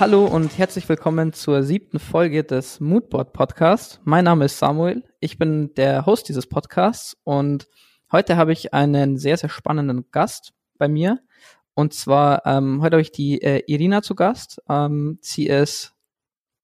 [0.00, 4.00] Hallo und herzlich willkommen zur siebten Folge des Moodboard Podcasts.
[4.04, 5.02] Mein Name ist Samuel.
[5.18, 7.66] Ich bin der Host dieses Podcasts und
[8.12, 11.18] heute habe ich einen sehr, sehr spannenden Gast bei mir.
[11.74, 14.62] Und zwar, ähm, heute habe ich die äh, Irina zu Gast.
[14.68, 15.94] Ähm, sie ist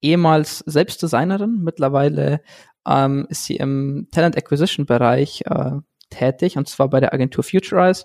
[0.00, 1.60] ehemals selbst Designerin.
[1.60, 2.40] Mittlerweile
[2.86, 5.72] ähm, ist sie im Talent Acquisition Bereich äh,
[6.08, 8.04] tätig und zwar bei der Agentur Futurize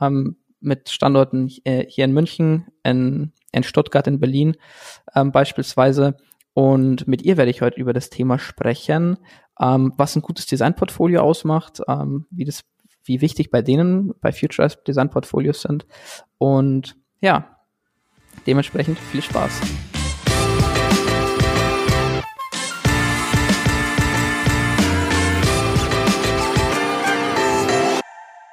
[0.00, 4.56] ähm, mit Standorten äh, hier in München, in in Stuttgart, in Berlin
[5.14, 6.16] ähm, beispielsweise.
[6.54, 9.18] Und mit ihr werde ich heute über das Thema sprechen,
[9.60, 12.64] ähm, was ein gutes Designportfolio ausmacht, ähm, wie das,
[13.04, 15.86] wie wichtig bei denen bei Futurize Designportfolios sind.
[16.38, 17.58] Und ja,
[18.46, 19.60] dementsprechend viel Spaß.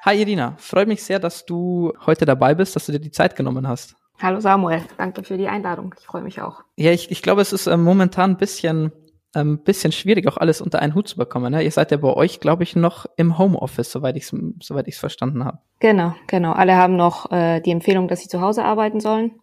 [0.09, 3.35] Hi Irina, freut mich sehr, dass du heute dabei bist, dass du dir die Zeit
[3.35, 3.95] genommen hast.
[4.19, 5.93] Hallo Samuel, danke für die Einladung.
[5.99, 6.63] Ich freue mich auch.
[6.77, 8.91] Ja, ich, ich glaube, es ist äh, momentan ein bisschen,
[9.35, 11.51] ähm, bisschen schwierig, auch alles unter einen Hut zu bekommen.
[11.51, 11.61] Ne?
[11.61, 14.97] Ihr seid ja bei euch, glaube ich, noch im Homeoffice, soweit ich es soweit ich's
[14.97, 15.59] verstanden habe.
[15.79, 16.53] Genau, genau.
[16.53, 19.39] Alle haben noch äh, die Empfehlung, dass sie zu Hause arbeiten sollen.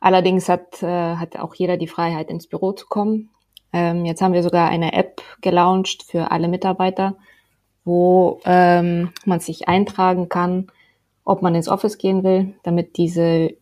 [0.00, 3.28] Allerdings hat, äh, hat auch jeder die Freiheit, ins Büro zu kommen.
[3.74, 7.18] Ähm, jetzt haben wir sogar eine App gelauncht für alle Mitarbeiter,
[7.86, 10.66] wo ähm, man sich eintragen kann,
[11.24, 13.54] ob man ins Office gehen will, damit diese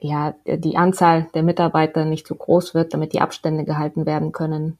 [0.00, 4.78] ja, die Anzahl der Mitarbeiter nicht so groß wird, damit die Abstände gehalten werden können.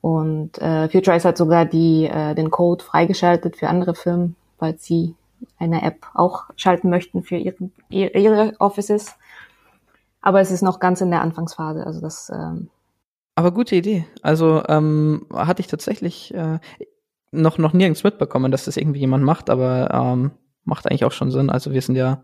[0.00, 5.14] Und äh, Futurize hat sogar die, äh, den Code freigeschaltet für andere Firmen, weil sie
[5.58, 9.14] eine App auch schalten möchten für ihre, ihre Offices.
[10.20, 11.86] Aber es ist noch ganz in der Anfangsphase.
[11.86, 12.30] Also das.
[12.34, 12.68] Ähm
[13.34, 14.04] Aber gute Idee.
[14.22, 16.58] Also ähm, hatte ich tatsächlich äh,
[17.32, 20.30] noch noch nirgends mitbekommen, dass das irgendwie jemand macht, aber ähm,
[20.64, 21.50] macht eigentlich auch schon Sinn.
[21.50, 22.22] Also wir sind ja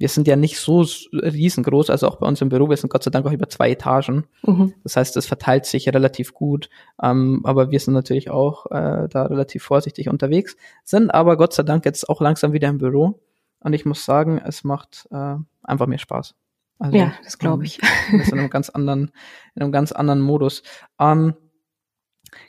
[0.00, 3.02] wir sind ja nicht so riesengroß, also auch bei uns im Büro, wir sind Gott
[3.02, 4.24] sei Dank auch über zwei Etagen.
[4.44, 4.72] Mhm.
[4.82, 6.70] Das heißt, es verteilt sich relativ gut.
[7.02, 11.64] Ähm, aber wir sind natürlich auch äh, da relativ vorsichtig unterwegs, sind aber Gott sei
[11.64, 13.20] Dank jetzt auch langsam wieder im Büro.
[13.60, 16.34] Und ich muss sagen, es macht äh, einfach mehr Spaß.
[16.78, 17.78] Also, ja, das glaube ich.
[18.10, 19.12] Wir sind in einem ganz anderen,
[19.54, 20.62] in einem ganz anderen Modus.
[20.98, 21.34] Ähm,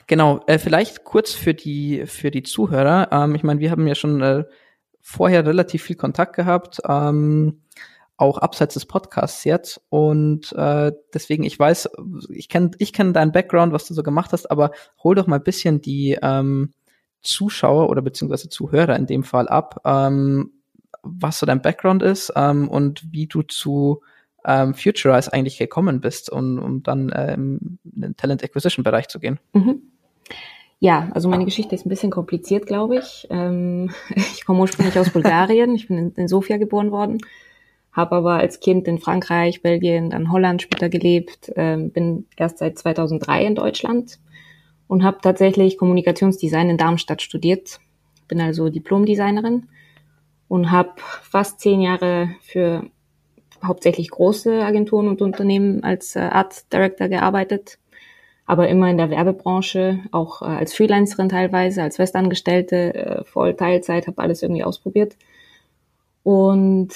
[0.06, 3.08] genau, äh, vielleicht kurz für die für die Zuhörer.
[3.10, 4.44] Ähm, ich meine, wir haben ja schon äh,
[5.00, 7.62] vorher relativ viel Kontakt gehabt, ähm,
[8.16, 9.80] auch abseits des Podcasts jetzt.
[9.88, 11.90] Und äh, deswegen, ich weiß,
[12.30, 14.70] ich kenne ich kenn deinen Background, was du so gemacht hast, aber
[15.02, 16.72] hol doch mal ein bisschen die ähm,
[17.22, 20.52] Zuschauer oder beziehungsweise Zuhörer in dem Fall ab, ähm,
[21.02, 24.02] was so dein Background ist ähm, und wie du zu
[24.44, 27.78] ähm, Futurize eigentlich gekommen bist, um, um dann äh, im
[28.16, 29.38] Talent Acquisition Bereich zu gehen.
[29.52, 29.82] Mhm.
[30.80, 33.28] Ja, also meine Geschichte ist ein bisschen kompliziert, glaube ich.
[33.30, 35.76] Ähm, ich komme ursprünglich aus Bulgarien.
[35.76, 37.18] Ich bin in, in Sofia geboren worden,
[37.92, 42.78] habe aber als Kind in Frankreich, Belgien, dann Holland später gelebt, ähm, bin erst seit
[42.78, 44.18] 2003 in Deutschland
[44.88, 47.78] und habe tatsächlich Kommunikationsdesign in Darmstadt studiert.
[48.26, 49.68] Bin also Diplomdesignerin
[50.48, 52.90] und habe fast zehn Jahre für
[53.64, 57.78] hauptsächlich große Agenturen und Unternehmen als äh, Art Director gearbeitet
[58.52, 64.06] aber immer in der Werbebranche, auch äh, als Freelancerin teilweise, als Festangestellte, äh, voll Teilzeit,
[64.06, 65.16] habe alles irgendwie ausprobiert
[66.22, 66.90] und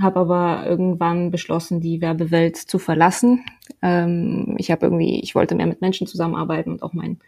[0.00, 3.44] habe aber irgendwann beschlossen, die Werbewelt zu verlassen.
[3.82, 7.18] Ähm, ich habe irgendwie, ich wollte mehr mit Menschen zusammenarbeiten und auch mein,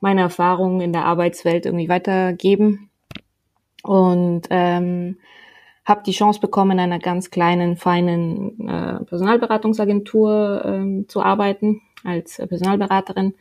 [0.00, 2.90] meine Erfahrungen in der Arbeitswelt irgendwie weitergeben
[3.82, 5.16] und ähm,
[5.90, 12.36] habe die Chance bekommen, in einer ganz kleinen, feinen äh, Personalberatungsagentur äh, zu arbeiten als
[12.36, 13.34] Personalberaterin.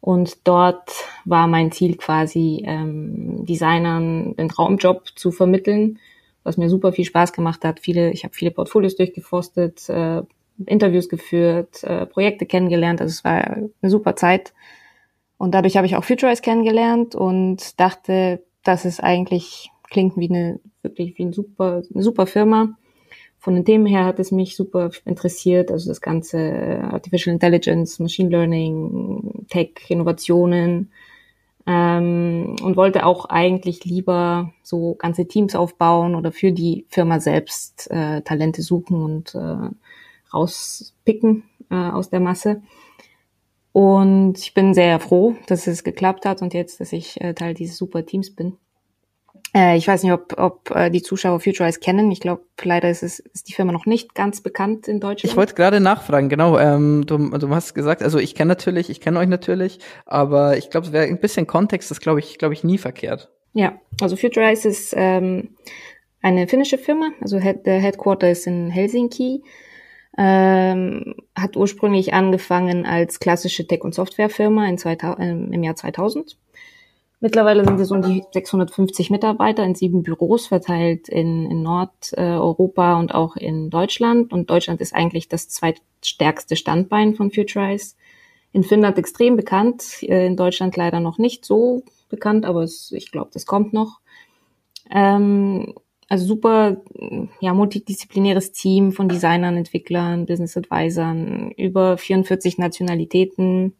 [0.00, 0.90] Und dort
[1.24, 5.98] war mein Ziel quasi, ähm, Designern den Traumjob zu vermitteln,
[6.42, 7.80] was mir super viel Spaß gemacht hat.
[7.80, 10.22] Viele, ich habe viele Portfolios durchgeforstet, äh,
[10.64, 13.00] Interviews geführt, äh, Projekte kennengelernt.
[13.00, 14.54] Also es war eine super Zeit.
[15.38, 20.60] Und dadurch habe ich auch Futurize kennengelernt und dachte, dass es eigentlich klingt wie eine
[20.86, 22.76] wirklich wie ein super, eine super Firma
[23.38, 28.30] von den Themen her hat es mich super interessiert, also das ganze Artificial Intelligence, Machine
[28.30, 30.90] Learning, Tech, Innovationen
[31.66, 37.90] ähm, und wollte auch eigentlich lieber so ganze Teams aufbauen oder für die Firma selbst
[37.90, 39.70] äh, Talente suchen und äh,
[40.34, 42.62] rauspicken äh, aus der Masse.
[43.72, 47.54] Und ich bin sehr froh, dass es geklappt hat und jetzt, dass ich äh, Teil
[47.54, 48.56] dieses super Teams bin.
[49.56, 52.10] Äh, ich weiß nicht, ob, ob äh, die Zuschauer Futurize kennen.
[52.12, 55.32] Ich glaube, leider ist, es, ist die Firma noch nicht ganz bekannt in Deutschland.
[55.32, 56.58] Ich wollte gerade nachfragen, genau.
[56.58, 60.68] Ähm, du, du hast gesagt, also ich kenne natürlich, ich kenne euch natürlich, aber ich
[60.68, 63.30] glaube, es wäre ein bisschen Kontext, das glaube ich, glaube ich, nie verkehrt.
[63.54, 65.56] Ja, also Futurize ist ähm,
[66.20, 69.42] eine finnische Firma, also head, der Headquarter ist in Helsinki.
[70.18, 76.38] Ähm, hat ursprünglich angefangen als klassische Tech- und Softwarefirma in 2000, äh, im Jahr 2000.
[77.20, 83.14] Mittlerweile sind es um die 650 Mitarbeiter in sieben Büros verteilt in, in Nordeuropa und
[83.14, 84.32] auch in Deutschland.
[84.32, 87.94] Und Deutschland ist eigentlich das zweitstärkste Standbein von Futurize.
[88.52, 93.10] In Finnland extrem bekannt, äh, in Deutschland leider noch nicht so bekannt, aber es, ich
[93.10, 94.00] glaube, das kommt noch.
[94.90, 95.74] Ähm,
[96.08, 96.76] also super,
[97.40, 103.74] ja, multidisziplinäres Team von Designern, Entwicklern, Business Advisern, über 44 Nationalitäten.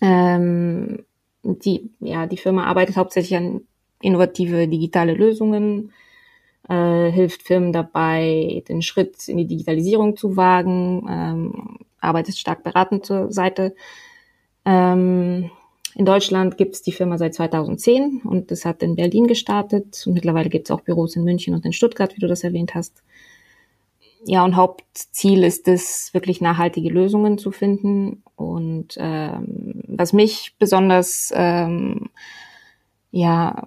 [0.00, 1.04] Ähm,
[1.44, 3.60] die, ja, die Firma arbeitet hauptsächlich an
[4.00, 5.92] innovative digitale Lösungen,
[6.68, 13.06] äh, hilft Firmen dabei, den Schritt in die Digitalisierung zu wagen, ähm, arbeitet stark beratend
[13.06, 13.74] zur Seite.
[14.64, 15.50] Ähm,
[15.94, 20.02] in Deutschland gibt es die Firma seit 2010 und das hat in Berlin gestartet.
[20.06, 22.74] Und mittlerweile gibt es auch Büros in München und in Stuttgart, wie du das erwähnt
[22.74, 23.02] hast.
[24.26, 28.22] Ja, und Hauptziel ist es, wirklich nachhaltige Lösungen zu finden.
[28.36, 32.08] Und ähm, was mich besonders, ähm,
[33.10, 33.66] ja,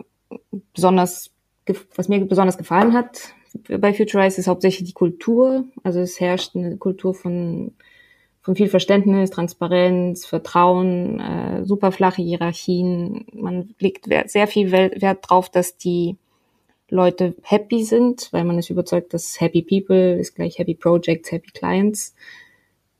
[0.73, 1.31] besonders,
[1.95, 3.33] was mir besonders gefallen hat
[3.69, 5.65] bei Futurize ist hauptsächlich die Kultur.
[5.83, 7.73] Also es herrscht eine Kultur von
[8.41, 13.25] von viel Verständnis, Transparenz, Vertrauen, äh, super flache Hierarchien.
[13.33, 16.15] Man legt sehr viel Wert drauf, dass die
[16.89, 21.51] Leute happy sind, weil man ist überzeugt, dass Happy People ist gleich Happy Projects, Happy
[21.51, 22.15] Clients.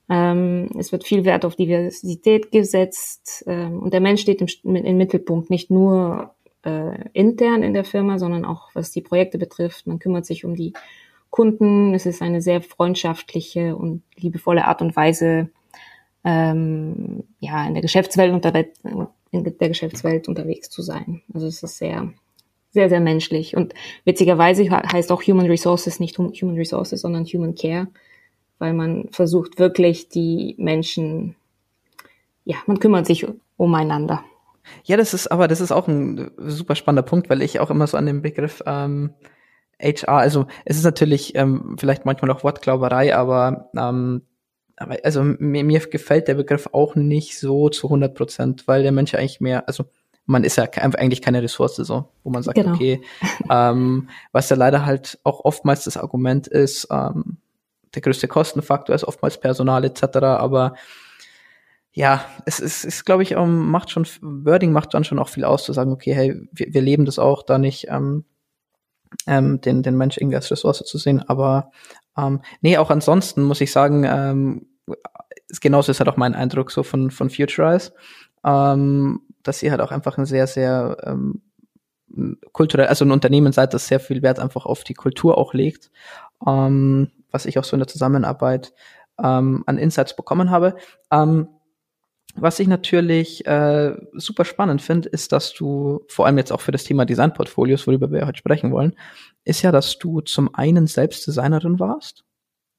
[0.10, 4.98] Ähm, es wird viel Wert auf Diversität gesetzt ähm, und der Mensch steht im, im
[4.98, 9.88] Mittelpunkt, nicht nur äh, intern in der Firma, sondern auch was die Projekte betrifft.
[9.88, 10.74] Man kümmert sich um die
[11.30, 11.94] Kunden.
[11.94, 15.50] Es ist eine sehr freundschaftliche und liebevolle Art und Weise,
[16.24, 18.54] ähm, ja, in der Geschäftswelt unter
[19.32, 21.22] in der Geschäftswelt unterwegs zu sein.
[21.34, 22.14] Also es ist sehr,
[22.72, 23.56] sehr, sehr menschlich.
[23.56, 23.74] Und
[24.06, 27.88] witzigerweise heißt auch Human Resources nicht Human Resources, sondern Human Care,
[28.60, 31.36] weil man versucht wirklich die Menschen,
[32.44, 33.26] ja, man kümmert sich
[33.58, 34.24] umeinander.
[34.84, 37.88] Ja, das ist aber, das ist auch ein super spannender Punkt, weil ich auch immer
[37.88, 39.14] so an den Begriff ähm,
[39.82, 44.24] HR, also es ist natürlich ähm, vielleicht manchmal auch Wortglauberei, aber, ähm,
[44.76, 48.92] aber also mir, mir gefällt der Begriff auch nicht so zu 100 Prozent, weil der
[48.92, 49.86] Mensch eigentlich mehr, also
[50.28, 52.74] man ist ja eigentlich keine Ressource so, wo man sagt, genau.
[52.74, 53.02] okay,
[53.50, 57.38] ähm, was ja leider halt auch oftmals das Argument ist, ähm,
[57.96, 60.76] der größte Kostenfaktor ist oftmals Personal etc., aber
[61.94, 65.46] ja, es ist, ist glaube ich, um, macht schon, Wording macht dann schon auch viel
[65.46, 68.26] aus, zu sagen, okay, hey, wir, wir leben das auch, da nicht ähm,
[69.26, 71.24] ähm, den, den Mensch irgendwie als Ressource zu sehen.
[71.28, 71.72] Aber
[72.16, 74.68] ähm, nee, auch ansonsten muss ich sagen, ähm,
[75.62, 77.94] genauso ist halt auch mein Eindruck so von, von Futurize,
[78.46, 81.42] ähm, dass ihr halt auch einfach ein sehr, sehr ähm,
[82.52, 85.92] kulturell, also ein Unternehmen seid, das sehr viel Wert einfach auf die Kultur auch legt,
[86.46, 88.74] ähm, was ich auch so in der Zusammenarbeit
[89.22, 90.76] ähm, an Insights bekommen habe.
[91.12, 91.50] Ähm,
[92.40, 96.72] was ich natürlich äh, super spannend finde, ist, dass du, vor allem jetzt auch für
[96.72, 98.96] das Thema Designportfolios, worüber wir heute sprechen wollen,
[99.44, 102.26] ist ja, dass du zum einen selbst Designerin warst.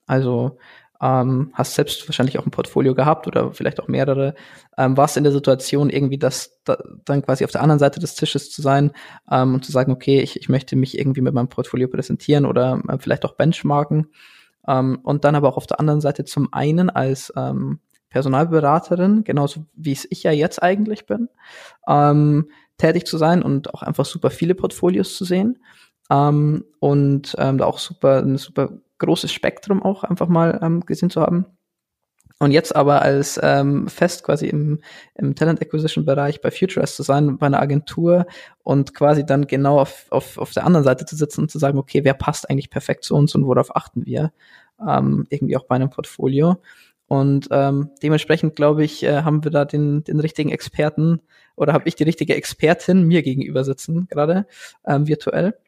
[0.06, 0.58] Also
[1.00, 4.34] ähm, hast selbst wahrscheinlich auch ein Portfolio gehabt oder vielleicht auch mehrere.
[4.76, 8.14] Ähm, warst in der Situation irgendwie, das da, dann quasi auf der anderen Seite des
[8.14, 8.92] Tisches zu sein
[9.30, 12.82] ähm, und zu sagen, okay, ich, ich möchte mich irgendwie mit meinem Portfolio präsentieren oder
[12.88, 14.08] äh, vielleicht auch benchmarken.
[14.66, 19.66] Ähm, und dann aber auch auf der anderen Seite zum einen als ähm, Personalberaterin, genauso
[19.74, 21.28] wie es ich ja jetzt eigentlich bin,
[21.86, 25.58] ähm, tätig zu sein und auch einfach super viele Portfolios zu sehen
[26.10, 31.10] ähm, und ähm, da auch super ein super großes Spektrum auch einfach mal ähm, gesehen
[31.10, 31.46] zu haben.
[32.40, 34.80] Und jetzt aber als ähm, fest quasi im,
[35.16, 38.26] im Talent Acquisition Bereich bei Futurist zu sein, bei einer Agentur
[38.62, 41.78] und quasi dann genau auf, auf, auf der anderen Seite zu sitzen und zu sagen,
[41.78, 44.32] okay, wer passt eigentlich perfekt zu uns und worauf achten wir?
[44.80, 46.58] Ähm, irgendwie auch bei einem Portfolio.
[47.08, 51.20] Und ähm, dementsprechend, glaube ich, äh, haben wir da den, den richtigen Experten
[51.56, 54.46] oder habe ich die richtige Expertin mir gegenüber sitzen, gerade
[54.86, 55.58] ähm, virtuell.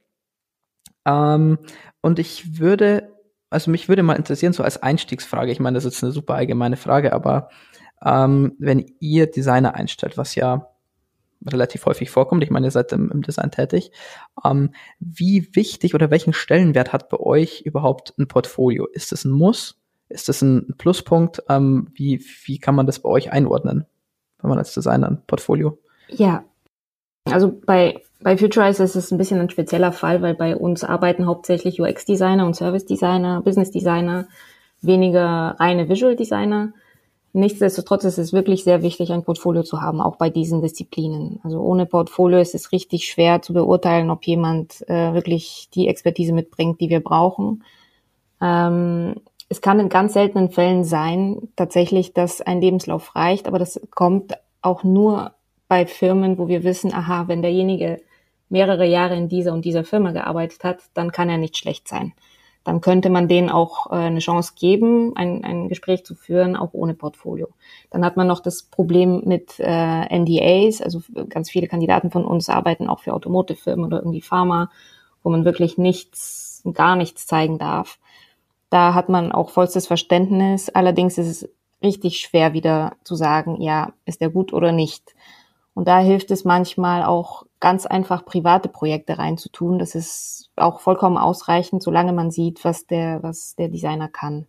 [1.04, 1.58] Ähm,
[2.00, 3.10] und ich würde,
[3.50, 6.34] also mich würde mal interessieren, so als Einstiegsfrage, ich meine, das ist jetzt eine super
[6.34, 7.50] allgemeine Frage, aber
[8.04, 10.68] ähm, wenn ihr Designer einstellt, was ja
[11.46, 13.92] relativ häufig vorkommt, ich meine, ihr seid im, im Design tätig,
[14.44, 18.86] ähm, wie wichtig oder welchen Stellenwert hat bei euch überhaupt ein Portfolio?
[18.86, 19.80] Ist es ein Muss?
[20.08, 21.42] Ist das ein Pluspunkt?
[21.48, 23.86] Ähm, wie, wie kann man das bei euch einordnen,
[24.40, 25.78] wenn man als Designer ein Portfolio?
[26.08, 26.44] Ja,
[27.32, 31.26] also bei, bei Futurize ist es ein bisschen ein spezieller Fall, weil bei uns arbeiten
[31.26, 34.28] hauptsächlich UX-Designer und Service-Designer, Business-Designer,
[34.82, 36.72] weniger reine Visual-Designer.
[37.32, 41.38] Nichtsdestotrotz ist es wirklich sehr wichtig, ein Portfolio zu haben, auch bei diesen Disziplinen.
[41.44, 46.32] Also ohne Portfolio ist es richtig schwer zu beurteilen, ob jemand äh, wirklich die Expertise
[46.32, 47.62] mitbringt, die wir brauchen.
[48.40, 49.14] Ähm,
[49.48, 54.34] es kann in ganz seltenen Fällen sein, tatsächlich, dass ein Lebenslauf reicht, aber das kommt
[54.62, 55.32] auch nur
[55.70, 58.02] bei Firmen, wo wir wissen, aha, wenn derjenige
[58.48, 62.12] mehrere Jahre in dieser und dieser Firma gearbeitet hat, dann kann er nicht schlecht sein.
[62.64, 66.70] Dann könnte man denen auch äh, eine Chance geben, ein, ein Gespräch zu führen, auch
[66.72, 67.50] ohne Portfolio.
[67.88, 72.48] Dann hat man noch das Problem mit äh, NDAs, also ganz viele Kandidaten von uns
[72.48, 74.72] arbeiten auch für Automotive-Firmen oder irgendwie Pharma,
[75.22, 78.00] wo man wirklich nichts, gar nichts zeigen darf.
[78.70, 80.68] Da hat man auch vollstes Verständnis.
[80.68, 81.48] Allerdings ist es
[81.80, 85.14] richtig schwer wieder zu sagen, ja, ist der gut oder nicht.
[85.80, 89.78] Und da hilft es manchmal auch ganz einfach private Projekte reinzutun.
[89.78, 94.46] Das ist auch vollkommen ausreichend, solange man sieht, was der, was der Designer kann.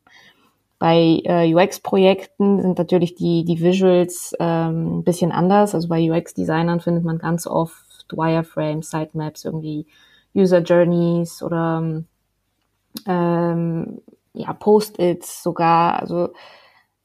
[0.77, 5.73] Bei äh, UX-Projekten sind natürlich die, die Visuals ähm, ein bisschen anders.
[5.73, 9.87] Also bei UX-Designern findet man ganz oft Wireframes, Sitemaps, irgendwie
[10.35, 12.03] User Journeys oder
[13.07, 14.01] ähm,
[14.33, 15.97] ja, Post-its sogar.
[16.01, 16.33] Also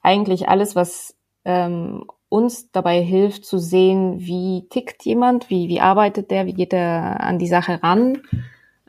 [0.02, 1.14] eigentlich alles, was
[1.44, 6.72] ähm, uns dabei hilft zu sehen, wie tickt jemand, wie, wie arbeitet der, wie geht
[6.72, 8.22] er an die Sache ran,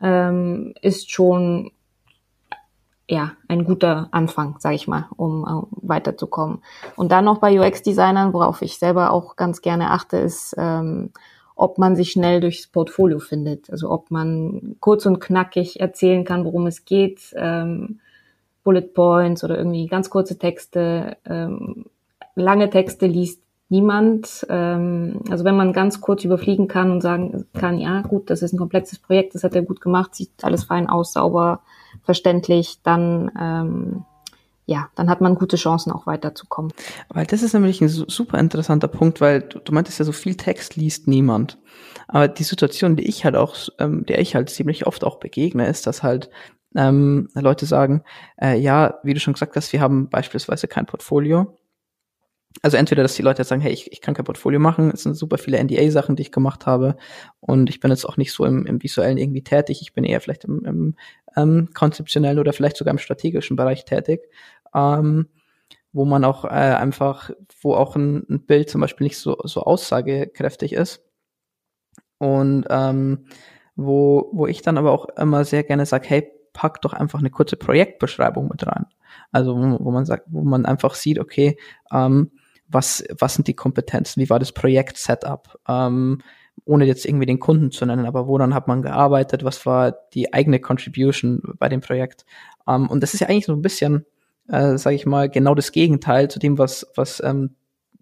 [0.02, 1.72] ähm, ist schon
[3.10, 6.60] ja ein guter Anfang, sage ich mal, um, um weiterzukommen.
[6.96, 11.12] Und dann noch bei UX-Designern, worauf ich selber auch ganz gerne achte, ist, ähm,
[11.56, 13.70] ob man sich schnell durchs Portfolio findet.
[13.72, 18.00] Also ob man kurz und knackig erzählen kann, worum es geht, ähm,
[18.64, 21.86] Bullet Points oder irgendwie ganz kurze Texte, ähm,
[22.38, 24.46] lange Texte liest niemand.
[24.50, 28.54] Ähm, also wenn man ganz kurz überfliegen kann und sagen kann, ja gut, das ist
[28.54, 31.62] ein komplexes Projekt, das hat er gut gemacht, sieht alles fein aus, sauber,
[32.04, 34.06] verständlich, dann ähm,
[34.70, 36.74] ja, dann hat man gute Chancen auch weiterzukommen.
[37.08, 40.36] Weil das ist nämlich ein super interessanter Punkt, weil du, du meintest ja, so viel
[40.36, 41.58] Text liest niemand.
[42.10, 45.68] Aber die Situation, die ich halt auch, ähm, der ich halt ziemlich oft auch begegne,
[45.68, 46.30] ist, dass halt
[46.76, 48.04] ähm, Leute sagen,
[48.42, 51.57] äh, ja, wie du schon gesagt hast, wir haben beispielsweise kein Portfolio
[52.62, 55.04] also entweder, dass die Leute jetzt sagen, hey, ich, ich kann kein Portfolio machen, es
[55.04, 56.98] sind super viele NDA-Sachen, die ich gemacht habe
[57.40, 60.22] und ich bin jetzt auch nicht so im, im visuellen irgendwie tätig, ich bin eher
[60.22, 60.96] vielleicht im, im
[61.36, 64.22] ähm, konzeptionellen oder vielleicht sogar im strategischen Bereich tätig,
[64.74, 65.28] ähm,
[65.94, 69.62] wo man auch äh, einfach, wo auch ein, ein Bild zum Beispiel nicht so, so
[69.62, 71.04] aussagekräftig ist
[72.18, 73.28] und ähm,
[73.76, 77.30] wo, wo ich dann aber auch immer sehr gerne sage, hey, pack doch einfach eine
[77.30, 78.88] kurze Projektbeschreibung mit rein.
[79.32, 81.56] Also wo, wo man sagt, wo man einfach sieht, okay,
[81.92, 82.32] ähm,
[82.68, 86.18] was, was sind die Kompetenzen, wie war das Projekt-Setup, ähm,
[86.66, 89.92] ohne jetzt irgendwie den Kunden zu nennen, aber wo dann hat man gearbeitet, was war
[90.16, 92.26] die eigene Contribution bei dem Projekt.
[92.68, 94.08] Ähm, und das ist ja eigentlich so ein bisschen,
[94.48, 97.56] äh, sage ich mal, genau das Gegenteil zu dem, was, was ähm,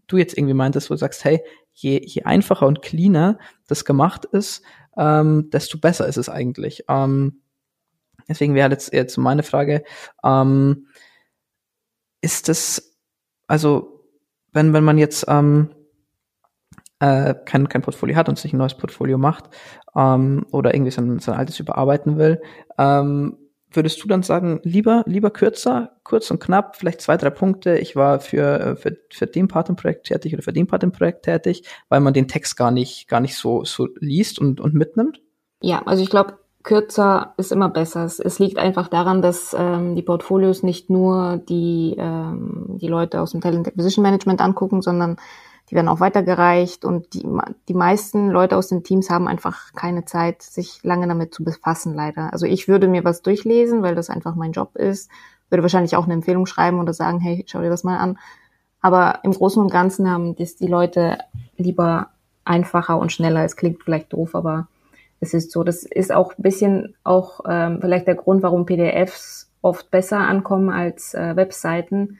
[0.07, 1.41] du jetzt irgendwie meintest, wo du sagst, hey,
[1.73, 4.63] je, je einfacher und cleaner das gemacht ist,
[4.97, 6.85] ähm, desto besser ist es eigentlich.
[6.87, 7.41] Ähm,
[8.27, 9.83] deswegen wäre jetzt, jetzt meine Frage,
[10.23, 10.87] ähm,
[12.21, 12.97] ist es,
[13.47, 14.03] also
[14.51, 15.69] wenn, wenn man jetzt ähm,
[16.99, 19.49] äh, kein, kein Portfolio hat und sich ein neues Portfolio macht
[19.95, 22.41] ähm, oder irgendwie sein, sein altes überarbeiten will,
[22.77, 23.37] ähm,
[23.71, 27.95] würdest du dann sagen, lieber, lieber kürzer, kurz und knapp, vielleicht zwei, drei Punkte, ich
[27.95, 30.91] war für, äh, für, für den Part im Projekt tätig oder für den Part im
[30.91, 34.73] Projekt tätig, weil man den Text gar nicht, gar nicht so, so liest und, und
[34.73, 35.21] mitnimmt?
[35.61, 38.03] Ja, also ich glaube, kürzer ist immer besser.
[38.03, 43.21] Es, es liegt einfach daran, dass ähm, die Portfolios nicht nur die, ähm, die Leute
[43.21, 45.15] aus dem Talent Acquisition Management angucken, sondern
[45.69, 47.25] die werden auch weitergereicht und die,
[47.67, 51.93] die meisten Leute aus den Teams haben einfach keine Zeit, sich lange damit zu befassen,
[51.95, 52.33] leider.
[52.33, 55.09] Also ich würde mir was durchlesen, weil das einfach mein Job ist,
[55.49, 58.17] würde wahrscheinlich auch eine Empfehlung schreiben oder sagen, hey, schau dir das mal an.
[58.81, 61.19] Aber im Großen und Ganzen haben das die Leute
[61.57, 62.09] lieber
[62.43, 63.43] einfacher und schneller.
[63.43, 64.67] Es klingt vielleicht doof, aber
[65.19, 65.63] es ist so.
[65.63, 70.69] Das ist auch ein bisschen auch ähm, vielleicht der Grund, warum PDFs oft besser ankommen
[70.69, 72.19] als äh, Webseiten,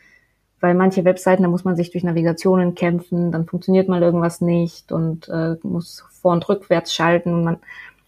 [0.60, 4.92] weil manche Webseiten, da muss man sich durch Navigationen kämpfen, dann funktioniert mal irgendwas nicht
[4.92, 7.44] und äh, muss vor und rückwärts schalten.
[7.44, 7.58] Man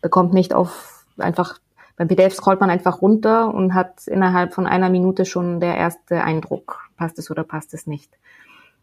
[0.01, 1.59] bekommt nicht auf einfach
[1.97, 6.23] beim PDF scrollt man einfach runter und hat innerhalb von einer Minute schon der erste
[6.23, 8.11] Eindruck, passt es oder passt es nicht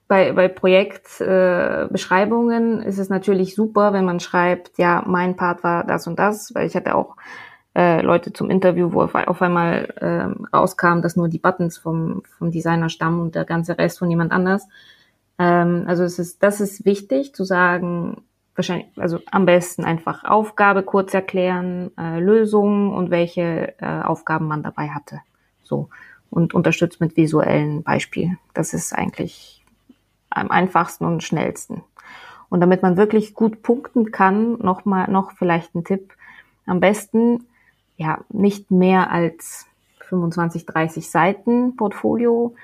[0.07, 5.85] bei, bei Projektbeschreibungen äh, ist es natürlich super, wenn man schreibt, ja, mein Part war
[5.85, 7.17] das und das, weil ich hatte auch
[7.75, 12.23] äh, Leute zum Interview, wo auf, auf einmal äh, rauskam, dass nur die Buttons vom,
[12.39, 14.69] vom Designer stammen und der ganze Rest von jemand anders.
[15.39, 18.23] Ähm, also es ist, das ist wichtig zu sagen,
[18.55, 24.63] wahrscheinlich, also am besten einfach Aufgabe kurz erklären, äh, Lösungen und welche äh, Aufgaben man
[24.63, 25.21] dabei hatte.
[25.63, 25.89] So.
[26.31, 28.39] Und unterstützt mit visuellen Beispielen.
[28.55, 29.54] Das ist eigentlich
[30.35, 31.83] am einfachsten und schnellsten.
[32.49, 36.13] Und damit man wirklich gut punkten kann, noch mal, noch vielleicht ein Tipp.
[36.67, 37.47] Am besten,
[37.97, 39.67] ja, nicht mehr als
[40.09, 42.55] 25, 30 Seiten Portfolio.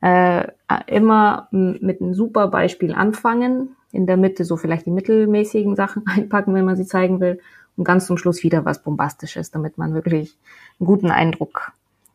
[0.00, 0.48] Äh,
[0.86, 6.54] immer mit einem super Beispiel anfangen, in der Mitte so vielleicht die mittelmäßigen Sachen einpacken,
[6.54, 7.40] wenn man sie zeigen will,
[7.76, 10.36] und ganz zum Schluss wieder was Bombastisches, damit man wirklich
[10.80, 11.72] einen guten Eindruck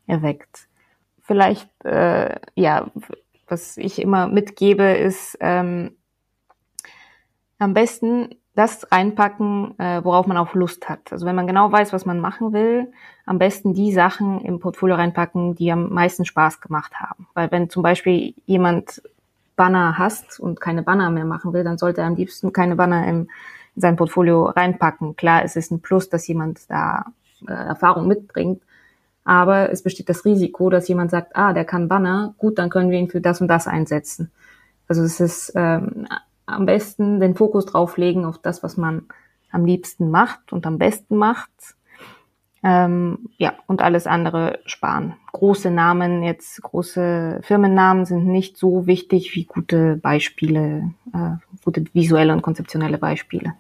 [0.08, 0.68] erweckt.
[1.22, 2.88] Vielleicht, äh, ja,
[3.52, 5.98] was ich immer mitgebe, ist ähm,
[7.60, 11.12] am besten das reinpacken, äh, worauf man auch Lust hat.
[11.12, 12.92] Also wenn man genau weiß, was man machen will,
[13.26, 17.28] am besten die Sachen im Portfolio reinpacken, die am meisten Spaß gemacht haben.
[17.34, 19.02] Weil wenn zum Beispiel jemand
[19.56, 23.08] Banner hasst und keine Banner mehr machen will, dann sollte er am liebsten keine Banner
[23.08, 23.30] im,
[23.76, 25.16] in sein Portfolio reinpacken.
[25.16, 27.06] Klar, es ist ein Plus, dass jemand da
[27.48, 28.62] äh, Erfahrung mitbringt,
[29.24, 32.90] aber es besteht das Risiko, dass jemand sagt, ah, der kann Banner, gut, dann können
[32.90, 34.32] wir ihn für das und das einsetzen.
[34.88, 36.08] Also es ist ähm,
[36.46, 39.04] am besten den Fokus drauf legen auf das, was man
[39.52, 41.50] am liebsten macht und am besten macht.
[42.64, 45.16] Ähm, ja, und alles andere sparen.
[45.32, 52.34] Große Namen, jetzt große Firmennamen sind nicht so wichtig wie gute Beispiele, äh, gute visuelle
[52.34, 53.54] und konzeptionelle Beispiele.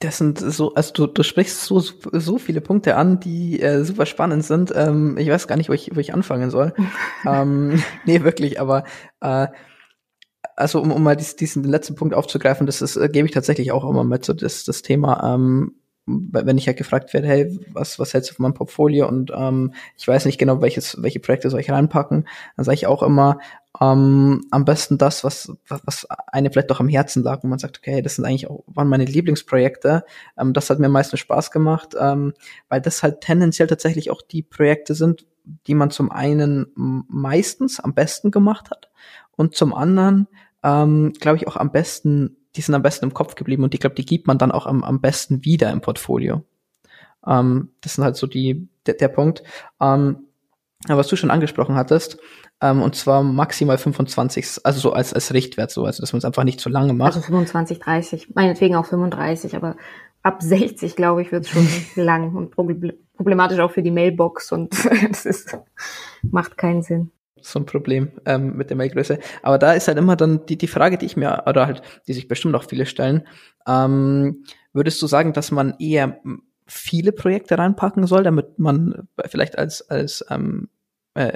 [0.00, 4.06] Das sind so, also du, du sprichst so, so viele Punkte an, die äh, super
[4.06, 4.72] spannend sind.
[4.74, 6.72] Ähm, ich weiß gar nicht, wo ich, wo ich anfangen soll.
[7.26, 8.84] ähm, nee, wirklich, aber
[9.20, 9.48] äh,
[10.56, 13.72] also um, um mal dies, diesen letzten Punkt aufzugreifen, das ist, äh, gebe ich tatsächlich
[13.72, 17.98] auch immer mit, so das, das Thema, ähm, wenn ich halt gefragt werde, hey, was,
[17.98, 19.06] was hältst du von meinem Portfolio?
[19.06, 22.26] Und ähm, ich weiß nicht genau, welches, welche Projekte soll ich reinpacken,
[22.56, 23.38] dann sage ich auch immer,
[23.80, 27.78] ähm, am besten das, was, was eine vielleicht doch am Herzen lag, wo man sagt,
[27.78, 30.04] okay, das sind eigentlich auch, waren meine Lieblingsprojekte,
[30.38, 32.34] ähm, das hat mir am meisten Spaß gemacht, ähm,
[32.68, 35.26] weil das halt tendenziell tatsächlich auch die Projekte sind,
[35.66, 38.90] die man zum einen meistens am besten gemacht hat
[39.36, 40.26] und zum anderen
[40.62, 43.80] ähm, glaube ich, auch am besten, die sind am besten im Kopf geblieben und ich
[43.80, 46.44] glaube, die gibt man dann auch am, am besten wieder im Portfolio.
[47.26, 49.42] Ähm, das sind halt so die, der, der Punkt.
[49.80, 50.26] Ähm,
[50.88, 52.18] was du schon angesprochen hattest,
[52.62, 56.24] ähm, und zwar maximal 25, also so als, als Richtwert, so, also dass man es
[56.24, 57.14] einfach nicht zu lange macht.
[57.14, 59.76] Also 25, 30, meinetwegen auch 35, aber
[60.22, 61.66] ab 60, glaube ich, wird es schon
[62.02, 64.74] lang und problematisch auch für die Mailbox und
[65.10, 65.58] es ist,
[66.22, 69.18] macht keinen Sinn so ein Problem ähm, mit der Mailgröße.
[69.42, 72.12] Aber da ist halt immer dann die, die Frage, die ich mir, oder halt, die
[72.12, 73.26] sich bestimmt auch viele stellen,
[73.66, 76.20] ähm, würdest du sagen, dass man eher
[76.66, 80.68] viele Projekte reinpacken soll, damit man vielleicht als, als ähm,
[81.14, 81.32] äh,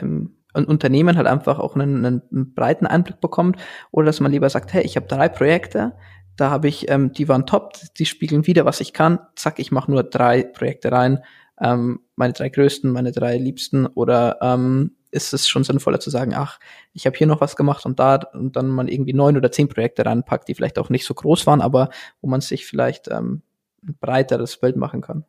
[0.55, 3.57] ein Unternehmen halt einfach auch einen, einen breiten Einblick bekommt,
[3.91, 5.95] oder dass man lieber sagt, hey, ich habe drei Projekte,
[6.37, 9.73] da habe ich, ähm, die waren top, die spiegeln wieder, was ich kann, zack, ich
[9.73, 11.25] mache nur drei Projekte rein,
[11.61, 16.35] ähm, meine drei größten, meine drei liebsten, oder ähm, ist es schon sinnvoller zu sagen,
[16.35, 16.59] ach,
[16.93, 19.69] ich habe hier noch was gemacht und da und dann man irgendwie neun oder zehn
[19.69, 21.91] Projekte reinpackt, die vielleicht auch nicht so groß waren, aber
[22.21, 23.43] wo man sich vielleicht ähm,
[23.83, 25.25] ein breiteres Bild machen kann.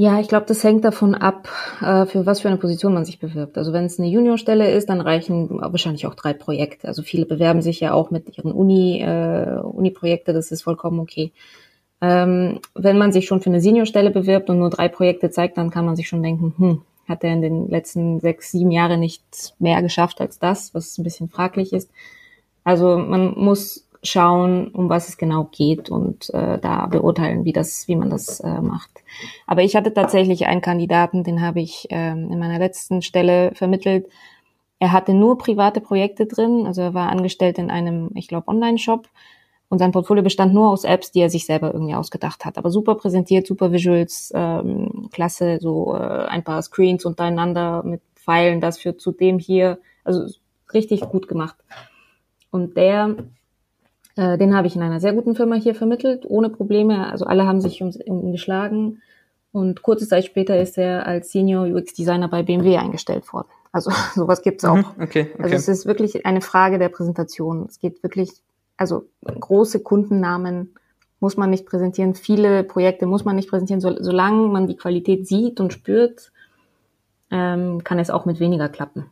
[0.00, 1.48] Ja, ich glaube, das hängt davon ab,
[1.82, 3.58] äh, für was für eine Position man sich bewirbt.
[3.58, 6.86] Also wenn es eine Juniorstelle ist, dann reichen wahrscheinlich auch drei Projekte.
[6.86, 11.32] Also viele bewerben sich ja auch mit ihren Uni, äh, Uni-Projekte, das ist vollkommen okay.
[12.00, 15.70] Ähm, wenn man sich schon für eine Seniorstelle bewirbt und nur drei Projekte zeigt, dann
[15.70, 19.54] kann man sich schon denken, hm, hat er in den letzten sechs, sieben Jahren nicht
[19.58, 21.90] mehr geschafft als das, was ein bisschen fraglich ist.
[22.62, 27.88] Also man muss schauen, um was es genau geht und äh, da beurteilen, wie das,
[27.88, 28.90] wie man das äh, macht.
[29.46, 34.08] Aber ich hatte tatsächlich einen Kandidaten, den habe ich ähm, in meiner letzten Stelle vermittelt.
[34.78, 39.08] Er hatte nur private Projekte drin, also er war angestellt in einem, ich glaube, Online-Shop
[39.70, 42.56] und sein Portfolio bestand nur aus Apps, die er sich selber irgendwie ausgedacht hat.
[42.56, 48.60] Aber super präsentiert, super Visuals, ähm, klasse, so äh, ein paar Screens untereinander mit Pfeilen,
[48.60, 49.78] das führt zu dem hier.
[50.04, 50.26] Also
[50.72, 51.56] richtig gut gemacht.
[52.50, 53.16] Und der,
[54.16, 57.10] äh, den habe ich in einer sehr guten Firma hier vermittelt, ohne Probleme.
[57.10, 59.02] Also alle haben sich um, ihn geschlagen.
[59.52, 63.48] Und kurze Zeit später ist er als Senior UX Designer bei BMW eingestellt worden.
[63.70, 64.76] Also sowas gibt's auch.
[64.76, 65.42] Mhm, okay, okay.
[65.42, 67.66] Also es ist wirklich eine Frage der Präsentation.
[67.68, 68.30] Es geht wirklich
[68.78, 70.74] also große Kundennamen
[71.20, 73.80] muss man nicht präsentieren, viele Projekte muss man nicht präsentieren.
[73.80, 76.32] So, solange man die Qualität sieht und spürt,
[77.30, 79.10] ähm, kann es auch mit weniger klappen.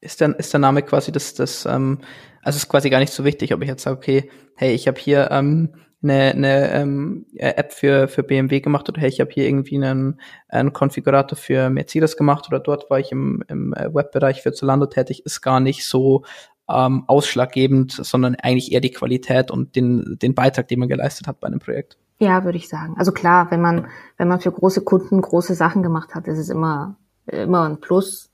[0.00, 1.98] Ist der, ist der Name quasi das, das ähm,
[2.42, 5.00] also ist quasi gar nicht so wichtig, ob ich jetzt sage, okay, hey, ich habe
[5.00, 9.46] hier ähm, eine, eine ähm, App für, für BMW gemacht oder hey, ich habe hier
[9.46, 14.42] irgendwie einen, einen Konfigurator für Mercedes gemacht oder dort war ich im, im äh, Webbereich
[14.42, 16.24] für Zalando tätig, ist gar nicht so
[16.68, 21.40] ähm, ausschlaggebend, sondern eigentlich eher die Qualität und den, den Beitrag, den man geleistet hat
[21.40, 21.98] bei einem Projekt.
[22.18, 22.94] Ja, würde ich sagen.
[22.96, 26.48] Also klar, wenn man, wenn man für große Kunden große Sachen gemacht hat, ist es
[26.48, 26.96] immer,
[27.26, 28.30] immer ein Plus.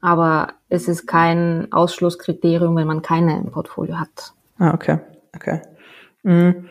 [0.00, 4.34] Aber es ist kein Ausschlusskriterium, wenn man keine im Portfolio hat.
[4.58, 4.98] Ah, okay.
[5.34, 5.62] Okay.
[6.24, 6.68] Mhm.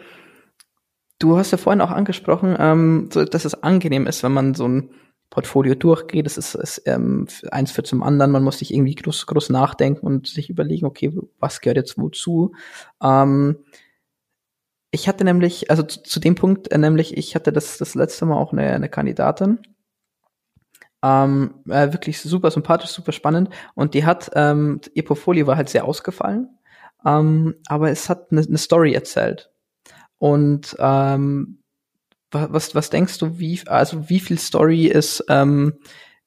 [1.18, 4.68] Du hast ja vorhin auch angesprochen, ähm, so, dass es angenehm ist, wenn man so
[4.68, 4.90] ein
[5.32, 6.28] Portfolio durchgeht.
[6.28, 8.32] Das ist, ist ähm, eins für zum anderen.
[8.32, 12.54] Man muss sich irgendwie groß, groß nachdenken und sich überlegen, okay, was gehört jetzt wozu.
[13.02, 13.58] Ähm,
[14.92, 18.26] ich hatte nämlich, also zu, zu dem Punkt, äh, nämlich, ich hatte das, das letzte
[18.26, 19.60] Mal auch eine, eine Kandidatin.
[21.02, 23.50] Ähm, äh, wirklich super sympathisch, super spannend.
[23.74, 26.50] Und die hat, ähm, ihr Portfolio war halt sehr ausgefallen.
[27.06, 29.50] Ähm, aber es hat eine, eine Story erzählt.
[30.18, 31.61] Und ähm,
[32.32, 35.74] was, was denkst du, wie, also wie viel Story ist, ähm,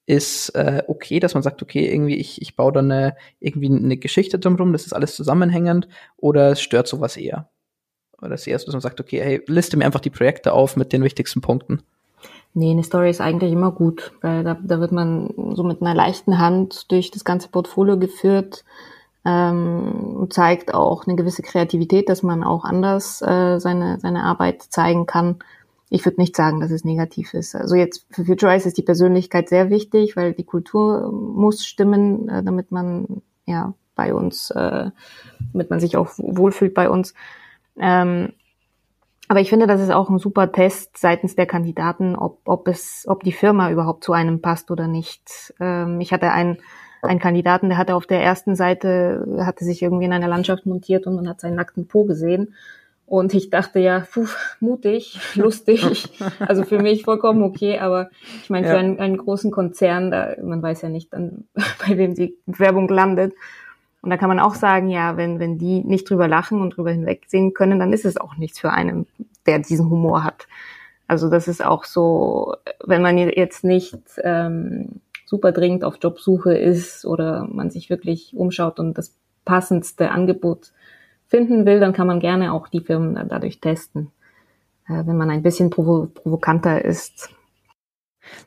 [0.06, 3.96] ist äh, okay, dass man sagt, okay, irgendwie ich, ich baue da eine, irgendwie eine
[3.96, 7.48] Geschichte drumherum, das ist alles zusammenhängend, oder stört sowas eher?
[8.20, 10.76] Oder ist eher so, dass man sagt, okay, hey, liste mir einfach die Projekte auf
[10.76, 11.82] mit den wichtigsten Punkten?
[12.52, 15.94] Nee, eine Story ist eigentlich immer gut, weil da, da wird man so mit einer
[15.94, 18.64] leichten Hand durch das ganze Portfolio geführt
[19.24, 25.06] ähm, zeigt auch eine gewisse Kreativität, dass man auch anders äh, seine, seine Arbeit zeigen
[25.06, 25.38] kann
[25.90, 27.54] ich würde nicht sagen, dass es negativ ist.
[27.54, 32.42] Also jetzt für Futurize ist die Persönlichkeit sehr wichtig, weil die Kultur muss stimmen, äh,
[32.42, 34.90] damit man ja bei uns, äh,
[35.52, 37.14] damit man sich auch wohlfühlt bei uns.
[37.78, 38.32] Ähm,
[39.28, 43.04] aber ich finde, das ist auch ein super Test seitens der Kandidaten, ob, ob es,
[43.08, 45.54] ob die Firma überhaupt zu einem passt oder nicht.
[45.60, 46.58] Ähm, ich hatte einen,
[47.02, 51.06] einen Kandidaten, der hatte auf der ersten Seite, hatte sich irgendwie in einer Landschaft montiert
[51.06, 52.54] und man hat seinen nackten Po gesehen.
[53.06, 54.28] Und ich dachte ja, puh,
[54.60, 56.08] mutig, lustig.
[56.40, 58.08] Also für mich vollkommen okay, aber
[58.42, 61.44] ich meine, für einen, einen großen Konzern, da, man weiß ja nicht, dann,
[61.86, 63.34] bei wem die Werbung landet.
[64.00, 66.90] Und da kann man auch sagen, ja, wenn, wenn die nicht drüber lachen und drüber
[66.90, 69.06] hinwegsehen können, dann ist es auch nichts für einen,
[69.46, 70.46] der diesen Humor hat.
[71.06, 77.04] Also das ist auch so, wenn man jetzt nicht ähm, super dringend auf Jobsuche ist
[77.04, 79.14] oder man sich wirklich umschaut und das
[79.44, 80.72] passendste Angebot
[81.34, 84.12] finden will, dann kann man gerne auch die Firmen dadurch testen,
[84.86, 87.30] äh, wenn man ein bisschen provo provokanter ist.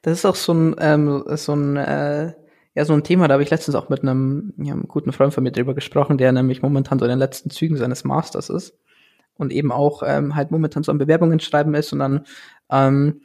[0.04, 2.34] Das ist auch so ein, ähm, so ein, äh,
[2.76, 5.34] ja, so ein Thema, da habe ich letztens auch mit einem, ja, einem guten Freund
[5.34, 8.80] von mir drüber gesprochen, der nämlich momentan so in den letzten Zügen seines Masters ist
[9.36, 12.26] und eben auch ähm, halt momentan so an Bewerbungen schreiben ist und dann
[12.72, 13.20] ähm,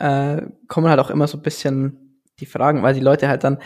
[0.00, 3.58] äh, kommen halt auch immer so ein bisschen die Fragen, weil die Leute halt dann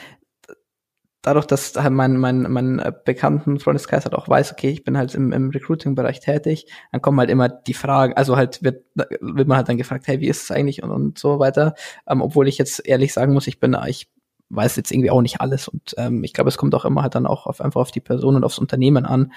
[1.22, 4.96] dadurch, dass halt mein, mein, mein äh, bekannten Freundeskreis halt auch weiß, okay, ich bin
[4.96, 9.48] halt im, im Recruiting-Bereich tätig, dann kommen halt immer die Fragen, also halt wird, wird
[9.48, 11.74] man halt dann gefragt, hey, wie ist es eigentlich und, und so weiter.
[12.08, 14.08] Ähm, obwohl ich jetzt ehrlich sagen muss, ich bin, ich
[14.50, 17.14] weiß jetzt irgendwie auch nicht alles und ähm, ich glaube, es kommt auch immer halt
[17.14, 19.32] dann auch auf, einfach auf die Person und aufs Unternehmen an,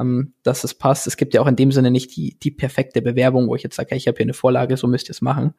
[0.00, 1.06] ähm, dass es passt.
[1.06, 3.76] Es gibt ja auch in dem Sinne nicht die, die perfekte Bewerbung, wo ich jetzt
[3.76, 5.54] sage, hey, ich habe hier eine Vorlage, so müsst ihr es machen.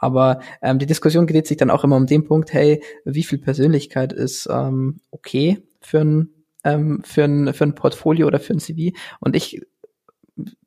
[0.00, 3.38] Aber ähm, die Diskussion dreht sich dann auch immer um den Punkt, hey, wie viel
[3.38, 6.30] Persönlichkeit ist ähm, okay für ein,
[6.64, 8.96] ähm, für, ein, für ein Portfolio oder für ein CV?
[9.20, 9.60] Und ich,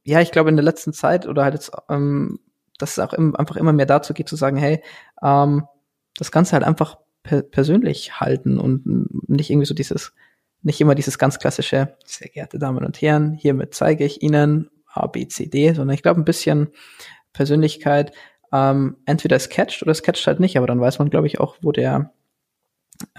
[0.04, 2.40] ja, ich glaube in der letzten Zeit oder halt jetzt, ähm,
[2.78, 4.84] dass es auch im, einfach immer mehr dazu geht zu sagen, hey,
[5.22, 5.64] ähm,
[6.18, 8.84] das Ganze halt einfach per persönlich halten und
[9.28, 10.14] nicht irgendwie so dieses,
[10.62, 15.08] nicht immer dieses ganz klassische, sehr geehrte Damen und Herren, hiermit zeige ich Ihnen A,
[15.08, 16.68] B, C, D, sondern ich glaube ein bisschen
[17.32, 18.12] Persönlichkeit,
[18.54, 21.40] ähm, entweder es catcht oder es catcht halt nicht, aber dann weiß man, glaube ich,
[21.40, 22.12] auch, wo der,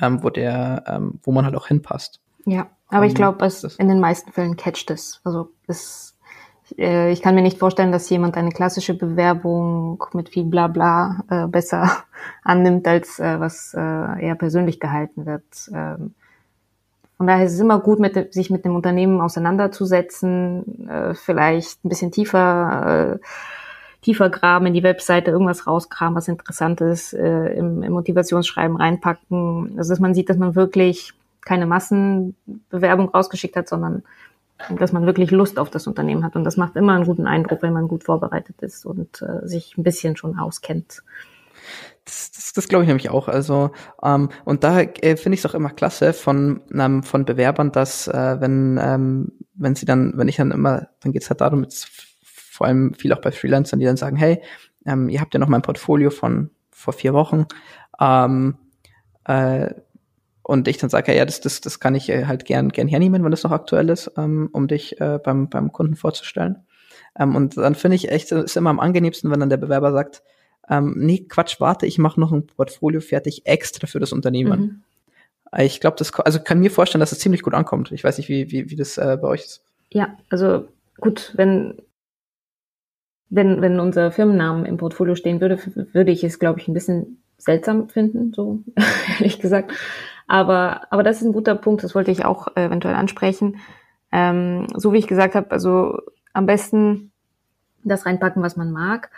[0.01, 2.21] ähm, wo der, ähm, wo man halt auch hinpasst.
[2.47, 5.21] Ja, aber ich ähm, glaube, es in den meisten Fällen catcht es.
[5.25, 6.17] Also es,
[6.79, 11.47] äh, ich kann mir nicht vorstellen, dass jemand eine klassische Bewerbung mit viel Blabla äh,
[11.49, 12.05] besser
[12.45, 13.81] annimmt, als äh, was äh,
[14.25, 15.45] eher persönlich gehalten wird.
[15.75, 16.15] Ähm,
[17.17, 21.89] von daher ist es immer gut, mit, sich mit dem Unternehmen auseinanderzusetzen, äh, vielleicht ein
[21.89, 23.27] bisschen tiefer äh,
[24.05, 29.75] tiefer graben, in die Webseite irgendwas rauskramen, was Interessantes äh, im, im Motivationsschreiben reinpacken.
[29.77, 34.03] Also dass man sieht, dass man wirklich keine Massenbewerbung rausgeschickt hat, sondern
[34.79, 36.37] dass man wirklich Lust auf das Unternehmen hat.
[36.37, 39.77] Und das macht immer einen guten Eindruck, wenn man gut vorbereitet ist und äh, sich
[39.77, 41.03] ein bisschen schon auskennt.
[42.05, 43.29] Das, das, das glaube ich nämlich auch.
[43.29, 43.71] Also
[44.03, 48.07] ähm, und da äh, finde ich es auch immer klasse von ähm, von Bewerbern, dass
[48.07, 52.14] äh, wenn ähm, wenn sie dann, wenn ich dann immer, dann geht's halt darum, jetzt
[52.55, 54.41] vor allem viel auch bei Freelancern, die dann sagen, hey,
[54.87, 57.47] ähm, ihr habt ja noch mein Portfolio von vor vier Wochen.
[58.01, 58.57] Ähm,
[59.25, 59.75] äh,
[60.45, 63.25] und ich dann sage, ja, das, das, das kann ich äh, halt gern, gern hernehmen,
[63.25, 66.65] wenn das noch aktuell ist, ähm, um dich äh, beim, beim Kunden vorzustellen.
[67.19, 70.23] Ähm, und dann finde ich echt, ist immer am angenehmsten, wenn dann der Bewerber sagt,
[70.71, 74.61] ähm, nee, Quatsch, warte, ich mache noch ein Portfolio fertig extra für das Unternehmen.
[74.61, 75.61] Mhm.
[75.61, 77.91] Ich glaube, das also kann mir vorstellen, dass es das ziemlich gut ankommt.
[77.91, 79.63] Ich weiß nicht, wie, wie, wie das äh, bei euch ist.
[79.91, 80.69] Ja, also
[81.01, 81.75] gut, wenn
[83.35, 85.59] wenn, wenn unser Firmennamen im Portfolio stehen würde,
[85.93, 88.61] würde ich es, glaube ich, ein bisschen seltsam finden, so
[89.19, 89.73] ehrlich gesagt.
[90.27, 93.59] Aber, aber das ist ein guter Punkt, das wollte ich auch äh, eventuell ansprechen.
[94.13, 95.99] Ähm, so wie ich gesagt habe, also
[96.33, 97.11] am besten
[97.83, 99.11] das reinpacken, was man mag.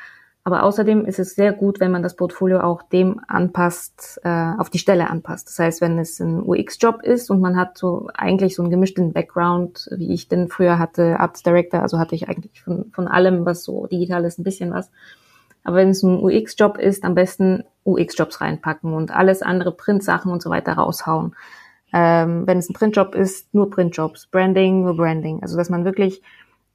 [0.47, 4.71] Aber außerdem ist es sehr gut, wenn man das Portfolio auch dem anpasst, äh, auf
[4.71, 5.49] die Stelle anpasst.
[5.49, 9.13] Das heißt, wenn es ein UX-Job ist und man hat so eigentlich so einen gemischten
[9.13, 13.45] Background, wie ich denn früher hatte, Arts Director, also hatte ich eigentlich von, von allem,
[13.45, 14.93] was so digital ist, ein bisschen was.
[15.65, 20.43] Aber wenn es ein UX-Job ist, am besten UX-Jobs reinpacken und alles andere Print-Sachen und
[20.43, 21.35] so weiter raushauen.
[21.93, 24.29] Ähm, wenn es ein Printjob ist, nur Printjobs.
[24.29, 25.43] Branding, nur Branding.
[25.43, 26.23] Also dass man wirklich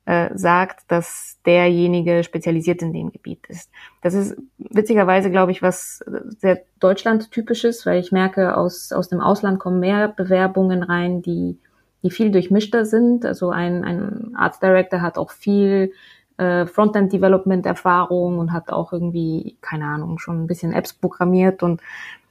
[0.06, 3.70] äh, sagt, dass derjenige spezialisiert in dem Gebiet ist.
[4.02, 6.04] Das ist witzigerweise, glaube ich, was
[6.40, 11.60] sehr Deutschland-typisches, weil ich merke, aus, aus dem Ausland kommen mehr Bewerbungen rein, die,
[12.04, 13.26] die viel durchmischter sind.
[13.26, 15.94] Also ein, ein Arts Director hat auch viel
[16.38, 21.82] äh, Frontend-Development-Erfahrung und hat auch irgendwie, keine Ahnung, schon ein bisschen Apps programmiert und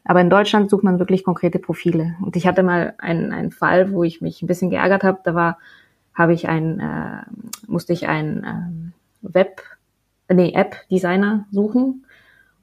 [0.04, 2.16] aber in Deutschland sucht man wirklich konkrete Profile.
[2.22, 5.20] Und ich hatte mal einen, einen Fall, wo ich mich ein bisschen geärgert habe.
[5.24, 5.58] Da war
[6.20, 7.22] habe ich ein, äh,
[7.66, 9.62] musste ich einen ähm, Web,
[10.28, 12.04] nee, App-Designer suchen.